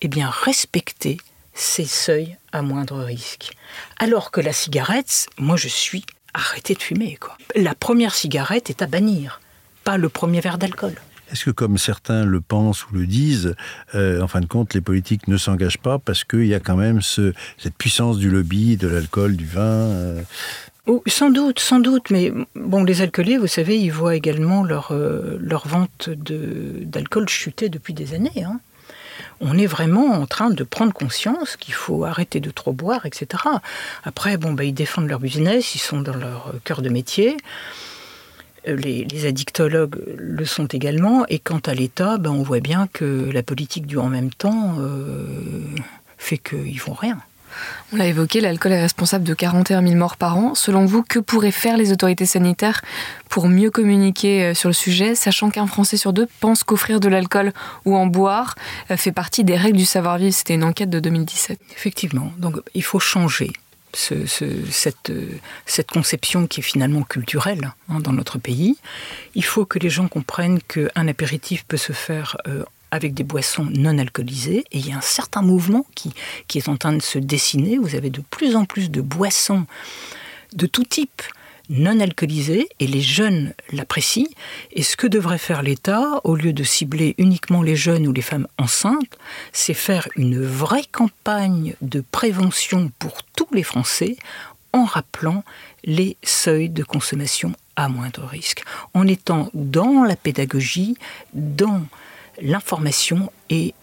eh 0.00 0.08
bien, 0.08 0.30
respectez 0.30 1.18
ces 1.54 1.84
seuils 1.84 2.36
à 2.52 2.62
moindre 2.62 2.98
risque. 3.02 3.52
Alors 3.98 4.30
que 4.30 4.40
la 4.40 4.52
cigarette, 4.52 5.26
moi 5.38 5.56
je 5.56 5.68
suis 5.68 6.04
arrêté 6.34 6.74
de 6.74 6.82
fumer. 6.82 7.18
La 7.54 7.74
première 7.74 8.14
cigarette 8.14 8.70
est 8.70 8.82
à 8.82 8.86
bannir, 8.86 9.40
pas 9.84 9.96
le 9.96 10.08
premier 10.08 10.40
verre 10.40 10.58
d'alcool. 10.58 10.94
Est-ce 11.32 11.44
que, 11.44 11.50
comme 11.50 11.78
certains 11.78 12.24
le 12.24 12.40
pensent 12.40 12.86
ou 12.86 12.94
le 12.94 13.06
disent, 13.06 13.54
euh, 13.94 14.20
en 14.20 14.28
fin 14.28 14.40
de 14.40 14.46
compte, 14.46 14.74
les 14.74 14.80
politiques 14.80 15.28
ne 15.28 15.36
s'engagent 15.36 15.78
pas 15.78 15.98
parce 15.98 16.24
qu'il 16.24 16.46
y 16.46 16.54
a 16.54 16.60
quand 16.60 16.76
même 16.76 17.00
cette 17.02 17.74
puissance 17.76 18.18
du 18.18 18.30
lobby, 18.30 18.76
de 18.76 18.88
l'alcool, 18.88 19.36
du 19.36 19.46
vin 19.46 19.62
euh 19.62 20.22
oh, 20.86 21.02
Sans 21.06 21.30
doute, 21.30 21.58
sans 21.58 21.80
doute, 21.80 22.10
mais 22.10 22.32
bon, 22.54 22.84
les 22.84 23.02
alcooliers, 23.02 23.38
vous 23.38 23.48
savez, 23.48 23.78
ils 23.78 23.90
voient 23.90 24.14
également 24.14 24.62
leur, 24.62 24.92
euh, 24.92 25.38
vente 25.64 26.10
d'alcool 26.10 27.28
chuter 27.28 27.68
depuis 27.68 27.92
des 27.92 28.14
années. 28.14 28.44
Hein. 28.44 28.60
On 29.40 29.58
est 29.58 29.66
vraiment 29.66 30.12
en 30.12 30.26
train 30.26 30.50
de 30.50 30.64
prendre 30.64 30.92
conscience 30.92 31.56
qu'il 31.56 31.74
faut 31.74 32.04
arrêter 32.04 32.40
de 32.40 32.50
trop 32.50 32.72
boire, 32.72 33.04
etc. 33.04 33.42
Après, 34.04 34.36
bon, 34.36 34.52
bah, 34.52 34.64
ils 34.64 34.72
défendent 34.72 35.08
leur 35.08 35.20
business, 35.20 35.74
ils 35.74 35.80
sont 35.80 36.00
dans 36.00 36.16
leur 36.16 36.54
cœur 36.64 36.82
de 36.82 36.88
métier. 36.88 37.36
Euh, 38.68 38.76
les, 38.76 39.26
addictologues 39.26 39.96
le 40.16 40.44
sont 40.44 40.66
également. 40.66 41.24
Et 41.28 41.38
quant 41.38 41.60
à 41.66 41.74
l'État, 41.74 42.18
ben, 42.18 42.30
on 42.30 42.42
voit 42.42 42.60
bien 42.60 42.88
que 42.92 43.30
la 43.32 43.42
politique 43.42 43.86
du 43.86 43.98
en 43.98 44.08
même 44.08 44.30
temps 44.30 44.76
euh, 44.78 45.26
fait 46.18 46.38
qu'ils 46.38 46.78
font 46.78 46.94
rien. 46.94 47.18
On 47.92 47.96
l'a 47.96 48.06
évoqué, 48.06 48.42
l'alcool 48.42 48.72
est 48.72 48.82
responsable 48.82 49.24
de 49.24 49.32
41 49.32 49.82
000 49.82 49.94
morts 49.94 50.18
par 50.18 50.36
an. 50.36 50.54
Selon 50.54 50.84
vous, 50.84 51.02
que 51.02 51.18
pourraient 51.18 51.50
faire 51.50 51.78
les 51.78 51.90
autorités 51.90 52.26
sanitaires 52.26 52.82
pour 53.30 53.48
mieux 53.48 53.70
communiquer 53.70 54.44
euh, 54.44 54.54
sur 54.54 54.68
le 54.68 54.74
sujet, 54.74 55.14
sachant 55.14 55.48
qu'un 55.48 55.66
Français 55.66 55.96
sur 55.96 56.12
deux 56.12 56.28
pense 56.40 56.64
qu'offrir 56.64 57.00
de 57.00 57.08
l'alcool 57.08 57.52
ou 57.86 57.96
en 57.96 58.06
boire 58.06 58.56
fait 58.96 59.12
partie 59.12 59.44
des 59.44 59.56
règles 59.56 59.78
du 59.78 59.86
savoir-vivre? 59.86 60.34
C'était 60.34 60.54
une 60.54 60.64
enquête 60.64 60.90
de 60.90 61.00
2017. 61.00 61.58
Effectivement, 61.72 62.32
donc 62.38 62.56
il 62.74 62.82
faut 62.82 62.98
changer 62.98 63.52
cette, 63.96 65.12
cette, 65.64 65.90
conception 65.90 66.46
qui 66.46 66.60
est 66.60 66.62
finalement 66.62 67.02
culturelle 67.02 67.72
hein, 67.88 68.00
dans 68.00 68.12
notre 68.12 68.38
pays. 68.38 68.76
Il 69.34 69.44
faut 69.44 69.64
que 69.64 69.78
les 69.78 69.90
gens 69.90 70.08
comprennent 70.08 70.60
qu'un 70.62 71.08
apéritif 71.08 71.64
peut 71.64 71.76
se 71.76 71.92
faire 71.92 72.36
euh, 72.46 72.64
avec 72.90 73.14
des 73.14 73.24
boissons 73.24 73.64
non 73.64 73.98
alcoolisées. 73.98 74.64
Et 74.72 74.78
il 74.78 74.88
y 74.88 74.92
a 74.92 74.98
un 74.98 75.02
certain 75.02 75.42
mouvement 75.42 75.86
qui 75.94 76.12
est 76.54 76.68
en 76.68 76.76
train 76.76 76.92
de 76.92 77.02
se 77.02 77.18
dessiner. 77.18 77.78
Vous 77.78 77.94
avez 77.94 78.10
de 78.10 78.20
plus 78.20 78.54
en 78.54 78.64
plus 78.64 78.90
de 78.90 79.00
boissons 79.00 79.66
de 80.54 80.66
tout 80.66 80.84
type 80.84 81.22
non 81.68 82.00
alcoolisée 82.00 82.68
et 82.80 82.86
les 82.86 83.00
jeunes 83.00 83.54
l'apprécient. 83.72 84.28
Et 84.72 84.82
ce 84.82 84.96
que 84.96 85.06
devrait 85.06 85.38
faire 85.38 85.62
l'État, 85.62 86.20
au 86.24 86.36
lieu 86.36 86.52
de 86.52 86.64
cibler 86.64 87.14
uniquement 87.18 87.62
les 87.62 87.76
jeunes 87.76 88.06
ou 88.06 88.12
les 88.12 88.22
femmes 88.22 88.48
enceintes, 88.58 89.18
c'est 89.52 89.74
faire 89.74 90.08
une 90.16 90.42
vraie 90.42 90.86
campagne 90.90 91.74
de 91.82 92.02
prévention 92.12 92.90
pour 92.98 93.22
tous 93.36 93.48
les 93.52 93.62
Français 93.62 94.16
en 94.72 94.84
rappelant 94.84 95.44
les 95.84 96.16
seuils 96.22 96.68
de 96.68 96.84
consommation 96.84 97.52
à 97.76 97.88
moindre 97.88 98.24
risque, 98.24 98.62
en 98.94 99.06
étant 99.06 99.50
dans 99.54 100.04
la 100.04 100.16
pédagogie, 100.16 100.96
dans 101.34 101.82
l'information 102.40 103.30
et 103.50 103.74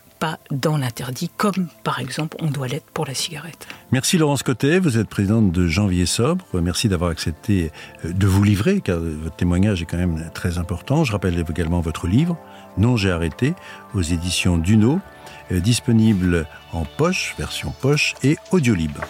dans 0.52 0.78
l'interdit, 0.78 1.30
comme 1.38 1.68
par 1.84 2.00
exemple 2.00 2.38
on 2.42 2.50
doit 2.50 2.68
l'être 2.68 2.86
pour 2.94 3.06
la 3.06 3.14
cigarette. 3.14 3.68
Merci 3.92 4.18
Laurence 4.18 4.44
Cotet, 4.44 4.80
vous 4.80 4.98
êtes 4.98 5.08
présidente 5.10 5.52
de 5.52 5.68
Janvier 5.68 6.06
Sobre. 6.06 6.46
Merci 6.54 6.90
d'avoir 6.90 7.12
accepté 7.12 7.72
euh, 8.06 8.14
de 8.14 8.28
vous 8.28 8.44
livrer, 8.44 8.82
car 8.82 9.00
votre 9.00 9.36
témoignage 9.36 9.82
est 9.82 9.86
quand 9.86 9.98
même 9.98 10.30
très 10.34 10.58
important. 10.58 11.04
Je 11.04 11.12
rappelle 11.12 11.44
également 11.50 11.82
votre 11.82 12.08
livre, 12.08 12.38
Non, 12.78 12.98
j'ai 12.98 13.12
arrêté, 13.12 13.54
aux 13.94 14.02
éditions 14.02 14.58
Duno, 14.58 15.00
euh, 15.52 15.60
disponible 15.60 16.48
en 16.72 16.86
poche, 16.86 17.36
version 17.38 17.74
poche 17.82 18.16
et 18.24 18.38
audio 18.52 18.74
libre. 18.74 19.02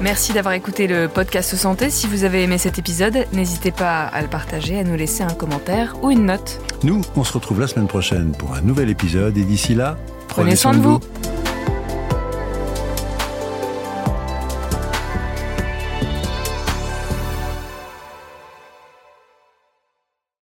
Merci 0.00 0.32
d'avoir 0.32 0.54
écouté 0.54 0.86
le 0.86 1.08
podcast 1.08 1.56
Santé. 1.56 1.90
Si 1.90 2.06
vous 2.06 2.22
avez 2.22 2.44
aimé 2.44 2.56
cet 2.56 2.78
épisode, 2.78 3.26
n'hésitez 3.32 3.72
pas 3.72 4.02
à 4.02 4.22
le 4.22 4.28
partager, 4.28 4.78
à 4.78 4.84
nous 4.84 4.94
laisser 4.94 5.24
un 5.24 5.34
commentaire 5.34 5.96
ou 6.02 6.12
une 6.12 6.26
note. 6.26 6.60
Nous, 6.84 7.00
on 7.16 7.24
se 7.24 7.32
retrouve 7.32 7.58
la 7.60 7.66
semaine 7.66 7.88
prochaine 7.88 8.30
pour 8.30 8.54
un 8.54 8.60
nouvel 8.60 8.90
épisode 8.90 9.36
et 9.36 9.42
d'ici 9.42 9.74
là, 9.74 9.98
prenez, 10.28 10.54
soin, 10.54 10.72
de 10.72 10.78
vous. 10.78 11.00